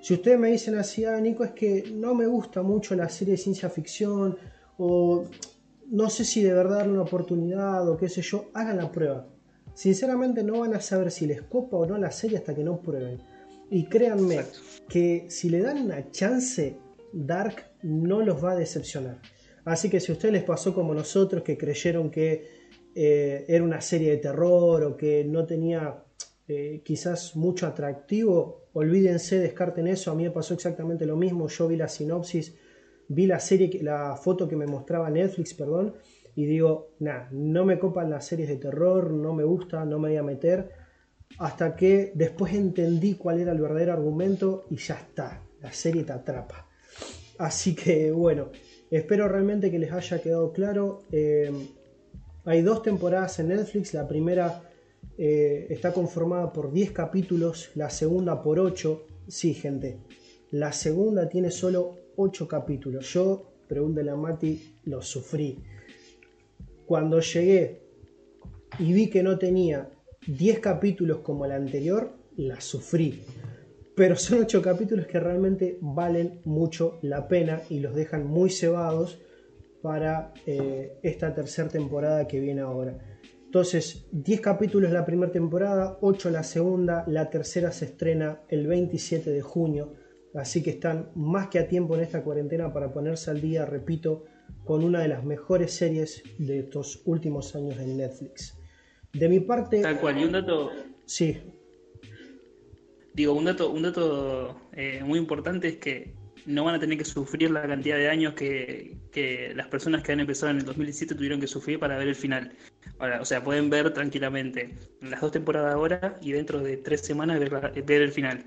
Si 0.00 0.14
ustedes 0.14 0.36
me 0.36 0.50
dicen 0.50 0.74
así, 0.74 1.04
ah, 1.04 1.20
Nico, 1.20 1.44
es 1.44 1.52
que 1.52 1.92
no 1.94 2.12
me 2.12 2.26
gusta 2.26 2.60
mucho 2.62 2.96
la 2.96 3.08
serie 3.08 3.34
de 3.34 3.38
ciencia 3.38 3.70
ficción 3.70 4.36
o 4.76 5.26
no 5.86 6.10
sé 6.10 6.24
si 6.24 6.42
de 6.42 6.52
verdad 6.52 6.78
darle 6.78 6.94
una 6.94 7.02
oportunidad 7.02 7.88
o 7.88 7.96
qué 7.96 8.08
sé 8.08 8.20
yo, 8.20 8.50
hagan 8.52 8.78
la 8.78 8.90
prueba. 8.90 9.28
Sinceramente 9.74 10.42
no 10.42 10.58
van 10.58 10.74
a 10.74 10.80
saber 10.80 11.12
si 11.12 11.28
les 11.28 11.42
copa 11.42 11.76
o 11.76 11.86
no 11.86 11.96
la 11.96 12.10
serie 12.10 12.38
hasta 12.38 12.52
que 12.52 12.64
no 12.64 12.80
prueben. 12.80 13.20
Y 13.70 13.84
créanme 13.84 14.40
que 14.88 15.26
si 15.28 15.50
le 15.50 15.60
dan 15.60 15.78
una 15.78 16.10
chance, 16.10 16.76
Dark 17.12 17.64
no 17.84 18.22
los 18.22 18.42
va 18.44 18.52
a 18.52 18.56
decepcionar. 18.56 19.20
Así 19.64 19.88
que 19.88 20.00
si 20.00 20.10
a 20.10 20.14
ustedes 20.16 20.32
les 20.32 20.42
pasó 20.42 20.74
como 20.74 20.94
nosotros, 20.94 21.44
que 21.44 21.56
creyeron 21.56 22.10
que 22.10 22.57
eh, 23.00 23.44
era 23.46 23.62
una 23.62 23.80
serie 23.80 24.10
de 24.10 24.16
terror 24.16 24.82
o 24.82 24.96
que 24.96 25.24
no 25.24 25.46
tenía 25.46 26.02
eh, 26.48 26.82
quizás 26.84 27.36
mucho 27.36 27.66
atractivo, 27.66 28.68
olvídense, 28.72 29.38
descarten 29.38 29.86
eso. 29.86 30.10
A 30.10 30.14
mí 30.16 30.24
me 30.24 30.32
pasó 30.32 30.54
exactamente 30.54 31.06
lo 31.06 31.16
mismo. 31.16 31.46
Yo 31.46 31.68
vi 31.68 31.76
la 31.76 31.86
sinopsis 31.86 32.54
vi 33.08 33.26
la 33.26 33.40
serie, 33.40 33.82
la 33.82 34.16
foto 34.16 34.48
que 34.48 34.56
me 34.56 34.66
mostraba 34.66 35.10
Netflix, 35.10 35.54
perdón, 35.54 35.94
y 36.36 36.44
digo, 36.44 36.92
nada, 37.00 37.28
no 37.32 37.64
me 37.64 37.78
copan 37.78 38.10
las 38.10 38.26
series 38.26 38.48
de 38.48 38.56
terror, 38.56 39.10
no 39.10 39.34
me 39.34 39.44
gusta, 39.44 39.84
no 39.84 39.98
me 39.98 40.10
voy 40.10 40.18
a 40.18 40.22
meter, 40.22 40.70
hasta 41.38 41.74
que 41.74 42.12
después 42.14 42.54
entendí 42.54 43.14
cuál 43.14 43.40
era 43.40 43.52
el 43.52 43.60
verdadero 43.60 43.94
argumento 43.94 44.66
y 44.70 44.76
ya 44.76 44.94
está, 44.94 45.42
la 45.60 45.72
serie 45.72 46.04
te 46.04 46.12
atrapa. 46.12 46.68
Así 47.38 47.74
que 47.74 48.10
bueno, 48.12 48.50
espero 48.90 49.28
realmente 49.28 49.70
que 49.70 49.78
les 49.78 49.92
haya 49.92 50.20
quedado 50.20 50.52
claro. 50.52 51.02
Eh, 51.12 51.50
hay 52.48 52.62
dos 52.62 52.82
temporadas 52.82 53.38
en 53.40 53.48
Netflix, 53.48 53.92
la 53.92 54.08
primera 54.08 54.62
eh, 55.18 55.66
está 55.68 55.92
conformada 55.92 56.50
por 56.50 56.72
10 56.72 56.92
capítulos, 56.92 57.70
la 57.74 57.90
segunda 57.90 58.42
por 58.42 58.58
8. 58.58 59.06
Sí, 59.26 59.52
gente, 59.52 59.98
la 60.50 60.72
segunda 60.72 61.28
tiene 61.28 61.50
solo 61.50 61.98
8 62.16 62.48
capítulos. 62.48 63.12
Yo, 63.12 63.52
pregúntale 63.68 64.10
a 64.10 64.16
Mati, 64.16 64.76
lo 64.84 65.02
sufrí. 65.02 65.58
Cuando 66.86 67.20
llegué 67.20 67.82
y 68.78 68.94
vi 68.94 69.10
que 69.10 69.22
no 69.22 69.38
tenía 69.38 69.90
10 70.26 70.60
capítulos 70.60 71.18
como 71.18 71.46
la 71.46 71.56
anterior, 71.56 72.14
la 72.36 72.62
sufrí. 72.62 73.24
Pero 73.94 74.16
son 74.16 74.40
8 74.40 74.62
capítulos 74.62 75.06
que 75.06 75.20
realmente 75.20 75.76
valen 75.82 76.40
mucho 76.44 76.98
la 77.02 77.28
pena 77.28 77.60
y 77.68 77.80
los 77.80 77.94
dejan 77.94 78.26
muy 78.26 78.48
cebados 78.48 79.18
para 79.82 80.32
eh, 80.46 80.98
esta 81.02 81.34
tercera 81.34 81.68
temporada 81.68 82.26
que 82.26 82.40
viene 82.40 82.60
ahora. 82.60 82.98
Entonces, 83.44 84.06
10 84.12 84.40
capítulos 84.40 84.92
la 84.92 85.06
primera 85.06 85.32
temporada, 85.32 85.98
8 86.02 86.30
la 86.30 86.42
segunda, 86.42 87.04
la 87.06 87.30
tercera 87.30 87.72
se 87.72 87.86
estrena 87.86 88.42
el 88.48 88.66
27 88.66 89.30
de 89.30 89.40
junio, 89.40 89.94
así 90.34 90.62
que 90.62 90.70
están 90.70 91.10
más 91.14 91.48
que 91.48 91.58
a 91.58 91.66
tiempo 91.66 91.94
en 91.94 92.02
esta 92.02 92.22
cuarentena 92.22 92.72
para 92.72 92.92
ponerse 92.92 93.30
al 93.30 93.40
día, 93.40 93.64
repito, 93.64 94.24
con 94.64 94.84
una 94.84 95.00
de 95.00 95.08
las 95.08 95.24
mejores 95.24 95.72
series 95.72 96.22
de 96.38 96.58
estos 96.58 97.00
últimos 97.06 97.56
años 97.56 97.78
en 97.78 97.96
Netflix. 97.96 98.58
De 99.14 99.28
mi 99.30 99.40
parte. 99.40 99.80
Tal 99.80 99.98
cual, 99.98 100.18
y 100.18 100.24
un 100.24 100.32
dato. 100.32 100.70
Sí. 101.06 101.38
Digo, 103.14 103.32
un 103.32 103.46
dato, 103.46 103.70
un 103.70 103.82
dato 103.82 104.60
eh, 104.72 105.02
muy 105.02 105.18
importante 105.18 105.68
es 105.68 105.76
que 105.78 106.17
no 106.46 106.64
van 106.64 106.74
a 106.74 106.80
tener 106.80 106.98
que 106.98 107.04
sufrir 107.04 107.50
la 107.50 107.66
cantidad 107.66 107.96
de 107.96 108.08
años 108.08 108.34
que, 108.34 108.96
las 109.54 109.66
personas 109.68 110.02
que 110.02 110.12
han 110.12 110.20
empezado 110.20 110.50
en 110.50 110.58
el 110.58 110.64
2017 110.64 111.14
tuvieron 111.14 111.40
que 111.40 111.46
sufrir 111.46 111.78
para 111.78 111.96
ver 111.98 112.08
el 112.08 112.14
final. 112.14 112.52
Ahora, 112.98 113.20
o 113.20 113.24
sea, 113.24 113.42
pueden 113.42 113.70
ver 113.70 113.92
tranquilamente 113.92 114.74
las 115.00 115.20
dos 115.20 115.32
temporadas 115.32 115.74
ahora 115.74 116.16
y 116.20 116.32
dentro 116.32 116.60
de 116.60 116.76
tres 116.76 117.02
semanas 117.02 117.38
ver, 117.40 118.02
el 118.02 118.12
final. 118.12 118.44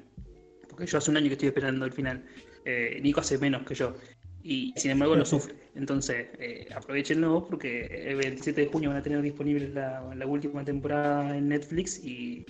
Porque 0.69 0.85
yo 0.85 0.97
hace 0.97 1.11
un 1.11 1.17
año 1.17 1.27
que 1.27 1.33
estoy 1.33 1.49
esperando 1.49 1.85
el 1.85 1.91
final. 1.91 2.23
Eh, 2.65 2.99
Nico 3.01 3.21
hace 3.21 3.37
menos 3.37 3.63
que 3.63 3.75
yo. 3.75 3.95
Y 4.43 4.73
sin 4.77 4.91
embargo 4.91 5.15
lo 5.15 5.25
sufre. 5.25 5.55
Entonces, 5.75 6.27
eh, 6.39 6.67
aprovechenlo 6.75 7.45
porque 7.45 7.85
el 7.85 8.17
27 8.17 8.61
de 8.61 8.67
junio 8.67 8.89
van 8.89 8.97
a 8.97 9.03
tener 9.03 9.21
disponible 9.21 9.69
la, 9.69 10.25
última 10.25 10.63
temporada 10.65 11.37
en 11.37 11.49
Netflix 11.49 12.03
y, 12.03 12.45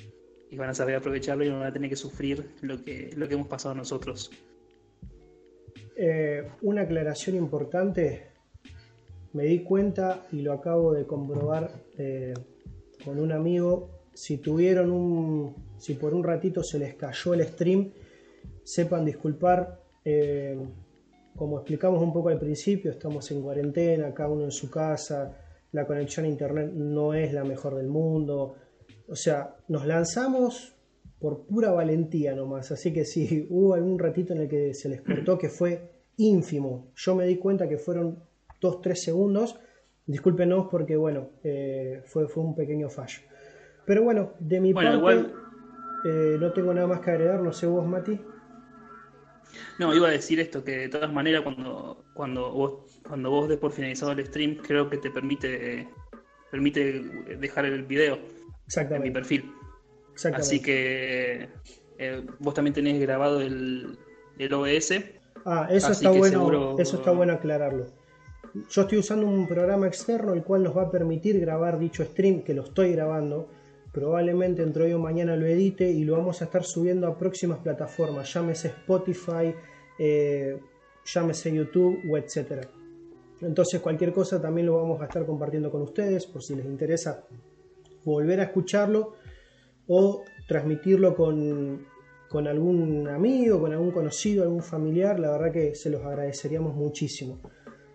van 0.56 0.69
a 0.69 0.73
saber 0.73 0.95
aprovecharlo 0.95 1.45
y 1.45 1.49
no 1.49 1.60
van 1.60 1.67
a 1.67 1.73
tener 1.73 1.89
que 1.89 1.95
sufrir 1.95 2.51
lo 2.62 2.84
que, 2.84 3.12
lo 3.15 3.27
que 3.27 3.36
hemos 3.36 3.47
pasado 3.47 3.73
nosotros. 3.73 4.32
Eh, 5.95 6.47
una 6.62 6.84
aclaración 6.84 7.36
importante, 7.36 8.27
me 9.34 9.43
di 9.45 9.63
cuenta 9.63 10.25
y 10.32 10.41
lo 10.41 10.54
acabo 10.54 10.93
de 10.93 11.06
comprobar 11.06 11.71
eh, 11.97 12.34
con 13.04 13.19
un 13.19 13.32
amigo, 13.32 13.89
si 14.13 14.38
tuvieron 14.38 14.91
un, 14.91 15.56
si 15.77 15.93
por 15.93 16.13
un 16.13 16.23
ratito 16.23 16.63
se 16.63 16.80
les 16.80 16.95
cayó 16.95 17.34
el 17.34 17.45
stream, 17.45 17.91
sepan 18.63 19.06
disculpar. 19.06 19.80
Como 21.36 21.58
explicamos 21.58 22.01
un 22.01 22.12
poco 22.12 22.30
al 22.30 22.39
principio, 22.39 22.91
estamos 22.91 23.30
en 23.32 23.41
cuarentena, 23.41 24.13
cada 24.13 24.30
uno 24.30 24.43
en 24.43 24.51
su 24.51 24.69
casa, 24.69 25.38
la 25.71 25.86
conexión 25.86 26.25
a 26.25 26.30
internet 26.30 26.71
no 26.73 27.13
es 27.13 27.34
la 27.34 27.43
mejor 27.43 27.75
del 27.75 27.88
mundo. 27.88 28.56
O 29.08 29.15
sea, 29.15 29.56
nos 29.67 29.86
lanzamos 29.86 30.75
por 31.21 31.45
pura 31.45 31.71
valentía 31.71 32.36
nomás. 32.36 32.71
Así 32.71 32.91
que 32.91 33.05
si 33.05 33.45
hubo 33.49 33.75
algún 33.75 33.99
ratito 33.99 34.34
en 34.34 34.41
el 34.41 34.49
que 34.49 34.73
se 34.73 34.89
les 34.89 35.01
cortó, 35.01 35.38
que 35.38 35.49
fue 35.49 35.91
ínfimo. 36.17 36.91
Yo 36.95 37.15
me 37.15 37.25
di 37.25 37.38
cuenta 37.38 37.69
que 37.69 37.77
fueron 37.77 38.19
2-3 38.60 38.95
segundos. 38.95 39.60
Discúlpenos 40.05 40.67
porque, 40.69 40.97
bueno, 40.97 41.29
eh, 41.43 42.01
fue, 42.05 42.27
fue 42.27 42.43
un 42.43 42.55
pequeño 42.55 42.89
fallo. 42.89 43.19
Pero 43.86 44.03
bueno, 44.03 44.34
de 44.39 44.60
mi 44.60 44.73
parte, 44.73 45.27
eh, 46.05 46.38
no 46.39 46.51
tengo 46.51 46.73
nada 46.73 46.88
más 46.88 46.99
que 47.01 47.12
agregar. 47.12 47.39
No 47.39 47.53
sé 47.53 47.67
vos, 47.67 47.88
Mati. 47.88 48.19
No, 49.79 49.93
iba 49.93 50.07
a 50.07 50.12
decir 50.12 50.39
esto, 50.39 50.63
que 50.63 50.77
de 50.77 50.89
todas 50.89 51.12
maneras 51.12 51.41
cuando, 51.41 52.05
cuando 52.13 52.51
vos, 52.51 53.01
cuando 53.07 53.29
vos 53.29 53.49
des 53.49 53.57
por 53.57 53.71
finalizado 53.71 54.12
el 54.13 54.25
stream, 54.25 54.55
creo 54.55 54.89
que 54.89 54.97
te 54.97 55.12
permite, 55.12 55.88
permite 56.49 57.01
dejar 57.38 57.65
el 57.65 57.84
video 57.84 58.17
en 58.75 59.01
mi 59.01 59.12
perfil. 59.12 59.51
Así 60.25 60.62
que 60.62 61.49
eh, 61.97 62.25
vos 62.39 62.53
también 62.53 62.73
tenés 62.73 62.99
grabado 62.99 63.41
el, 63.41 63.97
el 64.38 64.53
OBS. 64.53 65.03
Ah, 65.45 65.67
eso 65.71 65.91
está 65.91 66.12
bueno, 66.12 66.75
eso 66.77 66.97
está 66.97 67.12
bueno 67.12 67.34
aclararlo. 67.34 67.88
Yo 68.69 68.81
estoy 68.81 68.97
usando 68.97 69.25
un 69.25 69.47
programa 69.47 69.88
externo 69.88 70.34
el 70.34 70.43
cual 70.43 70.63
nos 70.63 70.75
va 70.75 70.84
a 70.84 70.91
permitir 70.91 71.39
grabar 71.39 71.79
dicho 71.79 72.03
stream, 72.03 72.43
que 72.43 72.53
lo 72.53 72.63
estoy 72.63 72.91
grabando 72.91 73.49
Probablemente 73.91 74.63
entre 74.63 74.86
hoy 74.86 74.93
o 74.93 74.99
mañana 74.99 75.36
lo 75.36 75.45
edite 75.45 75.91
y 75.91 76.05
lo 76.05 76.15
vamos 76.15 76.41
a 76.41 76.45
estar 76.45 76.63
subiendo 76.63 77.07
a 77.07 77.17
próximas 77.17 77.60
plataformas, 77.60 78.34
llámese 78.34 78.69
Spotify, 78.69 79.53
eh, 79.99 80.57
llámese 81.03 81.53
YouTube 81.53 81.99
o 82.10 82.17
etcétera. 82.17 82.69
Entonces 83.41 83.81
cualquier 83.81 84.13
cosa 84.13 84.41
también 84.41 84.67
lo 84.67 84.77
vamos 84.77 85.01
a 85.01 85.05
estar 85.05 85.25
compartiendo 85.25 85.69
con 85.69 85.81
ustedes 85.81 86.25
por 86.25 86.41
si 86.41 86.55
les 86.55 86.65
interesa 86.65 87.25
volver 88.05 88.39
a 88.39 88.43
escucharlo 88.43 89.15
o 89.93 90.23
transmitirlo 90.47 91.15
con, 91.17 91.86
con 92.30 92.47
algún 92.47 93.10
amigo, 93.10 93.60
con 93.60 93.73
algún 93.73 93.91
conocido, 93.91 94.43
algún 94.43 94.63
familiar. 94.63 95.19
La 95.19 95.32
verdad 95.32 95.51
que 95.51 95.75
se 95.75 95.89
los 95.89 96.01
agradeceríamos 96.06 96.73
muchísimo. 96.75 97.41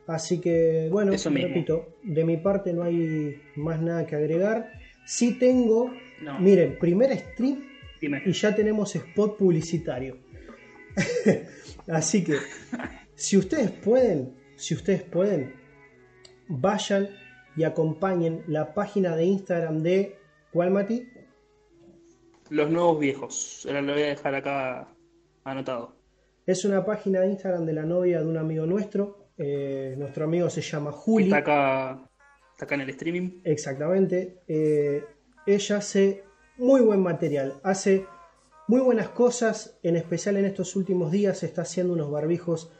Así 0.07 0.39
que 0.39 0.89
bueno, 0.93 1.13
repito, 1.13 1.97
de 2.03 2.25
mi 2.25 2.37
parte 2.37 2.75
no 2.75 2.83
hay 2.83 3.41
más 3.57 3.81
nada 3.81 4.07
que 4.07 4.15
agregar. 4.15 4.73
Si 5.07 5.39
tengo, 5.39 5.91
miren, 6.39 6.79
primer 6.79 7.17
stream 7.19 7.65
y 8.01 8.33
ya 8.33 8.55
tenemos 8.55 8.95
spot 8.95 9.39
publicitario. 9.39 10.19
Así 11.89 12.23
que, 12.23 12.37
si 13.15 13.39
ustedes 13.39 13.71
pueden, 13.71 14.35
si 14.57 14.75
ustedes 14.75 15.03
pueden, 15.03 15.55
vayan 16.47 17.09
y 17.57 17.65
acompañen 17.65 18.43
la 18.49 18.75
página 18.75 19.17
de 19.17 19.25
Instagram 19.25 19.83
de 19.83 20.19
¿cuál 20.53 20.71
Mati? 20.73 21.16
Los 22.51 22.71
nuevos 22.71 22.99
viejos. 22.99 23.65
Ahora 23.67 23.83
lo 23.83 23.93
voy 23.93 24.03
a 24.03 24.07
dejar 24.07 24.35
acá 24.35 24.89
anotado. 25.45 25.97
Es 26.47 26.65
una 26.65 26.85
página 26.85 27.21
de 27.21 27.29
Instagram 27.29 27.67
de 27.67 27.73
la 27.73 27.83
novia 27.83 28.21
de 28.21 28.27
un 28.27 28.37
amigo 28.37 28.67
nuestro. 28.67 29.31
Eh, 29.37 29.95
nuestro 29.99 30.25
amigo 30.25 30.49
se 30.49 30.63
llama 30.63 30.93
Juli. 30.93 31.25
Está 31.25 31.39
acá 31.39 32.11
Está 32.57 32.65
acá 32.65 32.77
en 32.77 32.81
el 32.81 32.89
streaming. 32.89 33.41
Exactamente. 33.45 34.39
Eh, 34.49 35.05
ella 35.47 35.77
hace 35.77 36.25
muy 36.57 36.81
buen 36.81 37.03
material, 37.03 37.61
hace 37.63 38.07
muy 38.67 38.81
buenas 38.81 39.11
cosas, 39.11 39.79
en 39.83 39.97
especial 39.97 40.39
en 40.39 40.47
estos 40.47 40.75
últimos 40.75 41.13
días 41.13 41.43
está 41.43 41.63
haciendo 41.63 41.93
unos 41.93 42.11
barbijos 42.11 42.73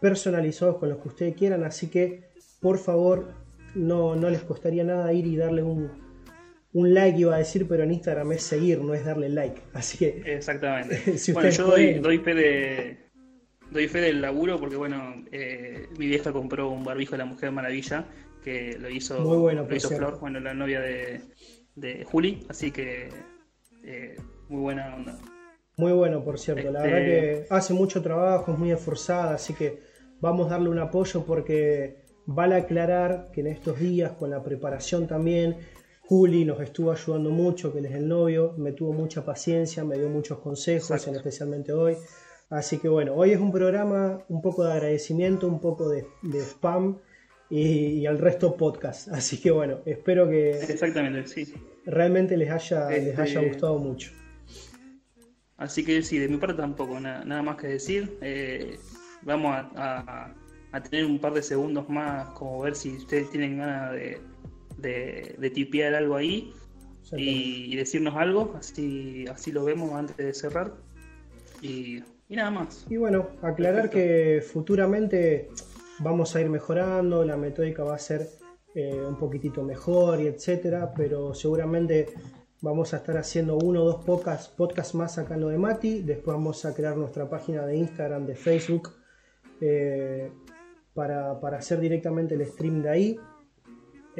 personalizados 0.00 0.78
con 0.78 0.88
los 0.88 0.98
que 0.98 1.08
ustedes 1.08 1.36
quieran, 1.36 1.62
así 1.62 1.90
que 1.90 2.32
por 2.60 2.78
favor 2.78 3.34
no, 3.76 4.16
no 4.16 4.30
les 4.30 4.42
costaría 4.42 4.82
nada 4.82 5.12
ir 5.12 5.28
y 5.28 5.36
darle 5.36 5.62
un, 5.62 6.09
un 6.72 6.94
like 6.94 7.18
iba 7.18 7.34
a 7.34 7.38
decir, 7.38 7.66
pero 7.68 7.82
en 7.84 7.92
Instagram 7.92 8.32
es 8.32 8.42
seguir, 8.42 8.80
no 8.80 8.94
es 8.94 9.04
darle 9.04 9.28
like. 9.28 9.60
Así 9.72 9.98
que. 9.98 10.22
Exactamente. 10.24 11.02
bueno, 11.32 11.50
yo 11.50 11.66
doy, 11.66 12.18
fe 12.18 12.34
de. 12.34 12.98
Doy 13.70 13.88
fe 13.88 14.00
del 14.00 14.20
laburo 14.20 14.58
porque, 14.58 14.76
bueno, 14.76 15.24
eh, 15.30 15.88
mi 15.98 16.06
vieja 16.06 16.32
compró 16.32 16.70
un 16.70 16.84
barbijo 16.84 17.12
de 17.12 17.18
la 17.18 17.24
Mujer 17.24 17.52
Maravilla 17.52 18.06
que 18.42 18.76
lo 18.78 18.88
hizo, 18.88 19.20
Muy 19.20 19.36
bueno, 19.36 19.66
lo 19.68 19.76
hizo 19.76 19.90
Flor, 19.90 20.18
bueno, 20.18 20.40
la 20.40 20.54
novia 20.54 20.80
de, 20.80 22.04
Juli, 22.04 22.46
así 22.48 22.70
que 22.70 23.08
eh, 23.84 24.16
muy 24.48 24.60
buena 24.60 24.94
onda. 24.94 25.18
Muy 25.76 25.92
bueno, 25.92 26.24
por 26.24 26.38
cierto, 26.38 26.70
la 26.70 26.82
verdad 26.82 26.98
que 26.98 27.32
este, 27.32 27.54
hace 27.54 27.74
mucho 27.74 28.02
trabajo, 28.02 28.52
es 28.52 28.58
muy 28.58 28.70
esforzada, 28.70 29.34
así 29.34 29.54
que 29.54 29.80
vamos 30.20 30.48
a 30.48 30.50
darle 30.50 30.68
un 30.68 30.78
apoyo 30.78 31.24
porque 31.24 32.04
vale 32.26 32.56
aclarar 32.56 33.30
que 33.32 33.40
en 33.40 33.46
estos 33.46 33.78
días, 33.78 34.12
con 34.12 34.30
la 34.30 34.42
preparación 34.42 35.06
también, 35.06 35.56
Juli 36.10 36.44
nos 36.44 36.58
estuvo 36.58 36.90
ayudando 36.90 37.30
mucho, 37.30 37.72
que 37.72 37.78
él 37.78 37.86
es 37.86 37.94
el 37.94 38.08
novio, 38.08 38.52
me 38.58 38.72
tuvo 38.72 38.92
mucha 38.92 39.24
paciencia, 39.24 39.84
me 39.84 39.96
dio 39.96 40.08
muchos 40.08 40.40
consejos, 40.40 41.06
especialmente 41.06 41.72
hoy. 41.72 41.96
Así 42.48 42.78
que 42.78 42.88
bueno, 42.88 43.14
hoy 43.14 43.30
es 43.30 43.38
un 43.38 43.52
programa 43.52 44.20
un 44.28 44.42
poco 44.42 44.64
de 44.64 44.72
agradecimiento, 44.72 45.46
un 45.46 45.60
poco 45.60 45.88
de, 45.88 46.04
de 46.22 46.40
spam 46.40 46.98
y, 47.48 48.06
al 48.06 48.18
resto 48.18 48.56
podcast. 48.56 49.06
Así 49.12 49.40
que 49.40 49.52
bueno, 49.52 49.82
espero 49.86 50.28
que 50.28 50.50
Exactamente, 50.50 51.28
sí. 51.28 51.54
realmente 51.86 52.36
les 52.36 52.50
haya, 52.50 52.90
les 52.90 53.16
haya 53.16 53.40
este, 53.40 53.48
gustado 53.48 53.78
mucho. 53.78 54.10
Así 55.58 55.84
que 55.84 56.02
sí, 56.02 56.18
de 56.18 56.26
mi 56.26 56.38
parte 56.38 56.56
tampoco, 56.56 56.98
nada, 56.98 57.42
más 57.42 57.56
que 57.56 57.68
decir. 57.68 58.18
Eh, 58.20 58.80
vamos 59.22 59.54
a, 59.76 60.34
a 60.72 60.82
tener 60.82 61.04
un 61.04 61.20
par 61.20 61.34
de 61.34 61.42
segundos 61.42 61.88
más, 61.88 62.30
como 62.30 62.62
ver 62.62 62.74
si 62.74 62.96
ustedes 62.96 63.30
tienen 63.30 63.58
ganas 63.58 63.92
de, 63.92 64.18
de, 64.80 65.50
tipear 65.54 65.94
algo 65.94 66.16
ahí 66.16 66.52
y, 67.12 67.74
decirnos 67.76 68.16
algo, 68.16 68.54
así, 68.58 69.24
así 69.28 69.52
lo 69.52 69.64
vemos 69.64 69.92
antes 69.92 70.16
de 70.16 70.34
cerrar. 70.34 70.74
Y, 71.62 72.02
nada 72.28 72.50
más. 72.50 72.86
Y 72.88 72.96
bueno, 72.96 73.30
aclarar 73.42 73.90
que 73.90 74.42
futuramente 74.46 75.48
vamos 75.98 76.34
a 76.36 76.40
ir 76.40 76.48
mejorando, 76.48 77.24
la 77.24 77.36
metódica 77.36 77.84
va 77.84 77.94
a 77.94 77.98
ser 77.98 78.28
eh, 78.74 79.02
un 79.06 79.16
poquitito 79.16 79.62
mejor 79.62 80.20
y 80.20 80.26
etcétera, 80.28 80.92
pero 80.96 81.34
seguramente 81.34 82.06
vamos 82.60 82.92
a 82.94 82.98
estar 82.98 83.16
haciendo 83.16 83.56
uno 83.56 83.82
o 83.82 83.86
dos 83.86 84.04
podcasts, 84.04 84.48
podcast 84.48 84.94
más 84.94 85.18
acá 85.18 85.34
en 85.34 85.40
lo 85.40 85.48
de 85.48 85.58
Mati, 85.58 86.02
después 86.02 86.36
vamos 86.36 86.64
a 86.64 86.74
crear 86.74 86.96
nuestra 86.96 87.28
página 87.28 87.64
de 87.66 87.76
Instagram, 87.76 88.26
de 88.26 88.36
Facebook, 88.36 88.92
eh, 89.60 90.30
para, 90.94 91.38
hacer 91.56 91.80
directamente 91.80 92.34
el 92.34 92.46
stream 92.46 92.82
de 92.82 92.90
ahí. 92.90 93.20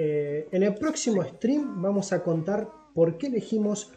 Eh, 0.03 0.49
en 0.51 0.63
el 0.63 0.75
próximo 0.77 1.23
stream 1.23 1.83
vamos 1.83 2.15
a 2.15 2.23
contar 2.23 2.67
por 2.95 3.19
qué 3.19 3.27
elegimos 3.27 3.93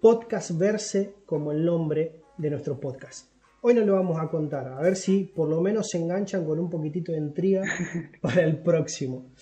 Podcast 0.00 0.56
Verse 0.56 1.14
como 1.26 1.50
el 1.50 1.64
nombre 1.64 2.20
de 2.36 2.50
nuestro 2.50 2.78
podcast. 2.78 3.32
Hoy 3.62 3.74
no 3.74 3.80
lo 3.80 3.94
vamos 3.94 4.20
a 4.20 4.28
contar, 4.28 4.68
a 4.68 4.80
ver 4.80 4.94
si 4.94 5.24
por 5.24 5.48
lo 5.48 5.60
menos 5.60 5.90
se 5.90 5.98
enganchan 5.98 6.46
con 6.46 6.60
un 6.60 6.70
poquitito 6.70 7.10
de 7.10 7.18
intriga 7.18 7.64
para 8.20 8.42
el 8.42 8.58
próximo. 8.58 9.32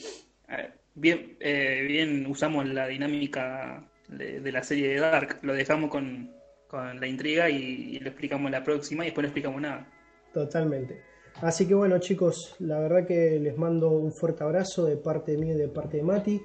Bien, 0.95 1.37
eh, 1.39 1.85
bien 1.87 2.25
usamos 2.27 2.67
la 2.67 2.87
dinámica 2.87 3.87
de, 4.09 4.41
la 4.51 4.63
serie 4.63 4.89
de 4.89 5.01
Dark, 5.01 5.41
lo 5.43 5.53
dejamos 5.53 5.91
con, 5.91 6.31
la 6.73 7.07
intriga 7.07 7.51
y, 7.51 7.99
lo 7.99 8.09
explicamos 8.09 8.51
la 8.51 8.65
próxima 8.65 9.05
y 9.05 9.09
después 9.09 9.23
no 9.23 9.29
explicamos 9.29 9.61
nada. 9.61 9.87
Totalmente. 10.33 10.99
Así 11.43 11.67
que 11.67 11.75
bueno 11.75 11.99
chicos, 11.99 12.57
la 12.61 12.81
verdad 12.81 13.07
que 13.07 13.39
les 13.39 13.59
mando 13.59 13.91
un 13.91 14.11
fuerte 14.11 14.43
abrazo 14.43 14.87
de 14.87 14.97
parte 14.97 15.37
mía 15.37 15.55
y 15.55 15.59
de 15.59 15.69
parte 15.69 15.99
de 15.99 16.03
Mati. 16.03 16.41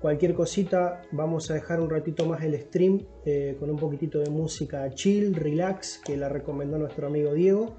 Cualquier 0.00 0.34
cosita, 0.34 1.02
vamos 1.10 1.50
a 1.50 1.54
dejar 1.54 1.80
un 1.80 1.90
ratito 1.90 2.24
más 2.24 2.42
el 2.42 2.58
stream 2.58 3.04
eh, 3.26 3.56
con 3.58 3.68
un 3.68 3.76
poquitito 3.76 4.18
de 4.20 4.30
música 4.30 4.88
chill, 4.94 5.34
relax, 5.34 6.00
que 6.02 6.16
la 6.16 6.28
recomendó 6.28 6.78
nuestro 6.78 7.08
amigo 7.08 7.34
Diego 7.34 7.76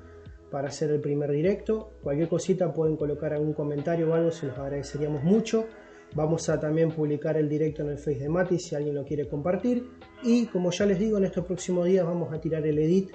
para 0.51 0.67
hacer 0.67 0.91
el 0.91 0.99
primer 0.99 1.31
directo. 1.31 1.93
Cualquier 2.03 2.27
cosita 2.27 2.71
pueden 2.73 2.97
colocar 2.97 3.33
algún 3.33 3.53
comentario 3.53 4.11
o 4.11 4.13
algo, 4.13 4.29
se 4.29 4.47
los 4.47 4.57
agradeceríamos 4.57 5.23
mucho. 5.23 5.65
Vamos 6.13 6.49
a 6.49 6.59
también 6.59 6.89
publicar 6.89 7.37
el 7.37 7.47
directo 7.47 7.83
en 7.83 7.89
el 7.89 7.97
Face 7.97 8.19
de 8.19 8.29
Mati 8.29 8.59
si 8.59 8.75
alguien 8.75 8.93
lo 8.93 9.05
quiere 9.05 9.27
compartir. 9.27 9.87
Y 10.21 10.45
como 10.47 10.69
ya 10.69 10.85
les 10.85 10.99
digo, 10.99 11.17
en 11.17 11.23
estos 11.23 11.45
próximos 11.45 11.85
días 11.85 12.05
vamos 12.05 12.31
a 12.33 12.39
tirar 12.39 12.67
el 12.67 12.77
edit 12.77 13.11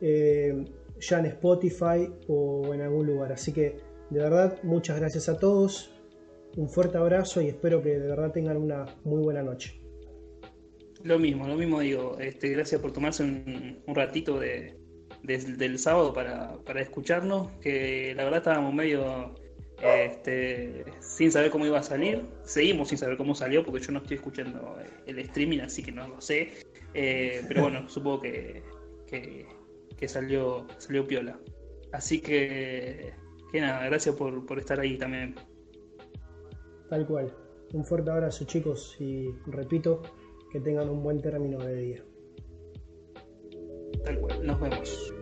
eh, 0.00 0.64
ya 1.00 1.18
en 1.18 1.26
Spotify 1.26 2.08
o 2.28 2.72
en 2.74 2.82
algún 2.82 3.06
lugar. 3.06 3.32
Así 3.32 3.52
que 3.52 3.76
de 4.10 4.20
verdad, 4.20 4.58
muchas 4.62 4.98
gracias 4.98 5.28
a 5.28 5.38
todos. 5.38 5.92
Un 6.56 6.68
fuerte 6.68 6.98
abrazo 6.98 7.40
y 7.40 7.48
espero 7.48 7.82
que 7.82 7.90
de 7.98 8.08
verdad 8.08 8.32
tengan 8.32 8.56
una 8.56 8.86
muy 9.04 9.22
buena 9.22 9.42
noche. 9.42 9.80
Lo 11.02 11.18
mismo, 11.18 11.46
lo 11.46 11.54
mismo 11.54 11.80
digo. 11.80 12.18
Este, 12.18 12.48
gracias 12.50 12.80
por 12.80 12.92
tomarse 12.92 13.22
un, 13.22 13.82
ratito 13.86 14.38
de, 14.38 14.76
del 15.22 15.78
sábado 15.78 16.12
para, 16.12 16.58
para, 16.64 16.82
escucharnos, 16.82 17.52
que 17.60 18.14
la 18.16 18.24
verdad 18.24 18.38
estábamos 18.38 18.74
medio 18.74 19.34
este, 19.82 20.84
sin 21.00 21.32
saber 21.32 21.50
cómo 21.50 21.66
iba 21.66 21.78
a 21.78 21.82
salir. 21.82 22.26
Seguimos 22.42 22.88
sin 22.88 22.98
saber 22.98 23.16
cómo 23.16 23.34
salió 23.34 23.64
porque 23.64 23.80
yo 23.80 23.92
no 23.92 24.00
estoy 24.00 24.16
escuchando 24.16 24.76
el 25.06 25.18
streaming, 25.20 25.60
así 25.60 25.82
que 25.82 25.92
no 25.92 26.08
lo 26.08 26.20
sé. 26.20 26.50
Eh, 26.94 27.44
pero 27.48 27.62
bueno, 27.62 27.88
supongo 27.88 28.22
que, 28.22 28.62
que, 30.00 30.08
salió, 30.08 30.66
salió 30.78 31.06
piola. 31.06 31.38
Así 31.92 32.20
que, 32.20 33.12
que 33.52 33.60
nada, 33.60 33.84
gracias 33.86 34.14
por, 34.16 34.46
por 34.46 34.58
estar 34.58 34.80
ahí 34.80 34.96
también. 34.98 35.34
Tal 36.88 37.06
cual. 37.06 37.32
Un 37.72 37.84
fuerte 37.84 38.10
abrazo 38.10 38.44
chicos 38.44 38.96
y 38.98 39.30
repito, 39.46 40.02
que 40.50 40.60
tengan 40.60 40.88
un 40.88 41.02
buen 41.02 41.20
término 41.20 41.58
de 41.58 41.76
día. 41.76 42.04
Tal 44.04 44.20
cual, 44.20 44.46
nos 44.46 44.60
vemos. 44.60 45.14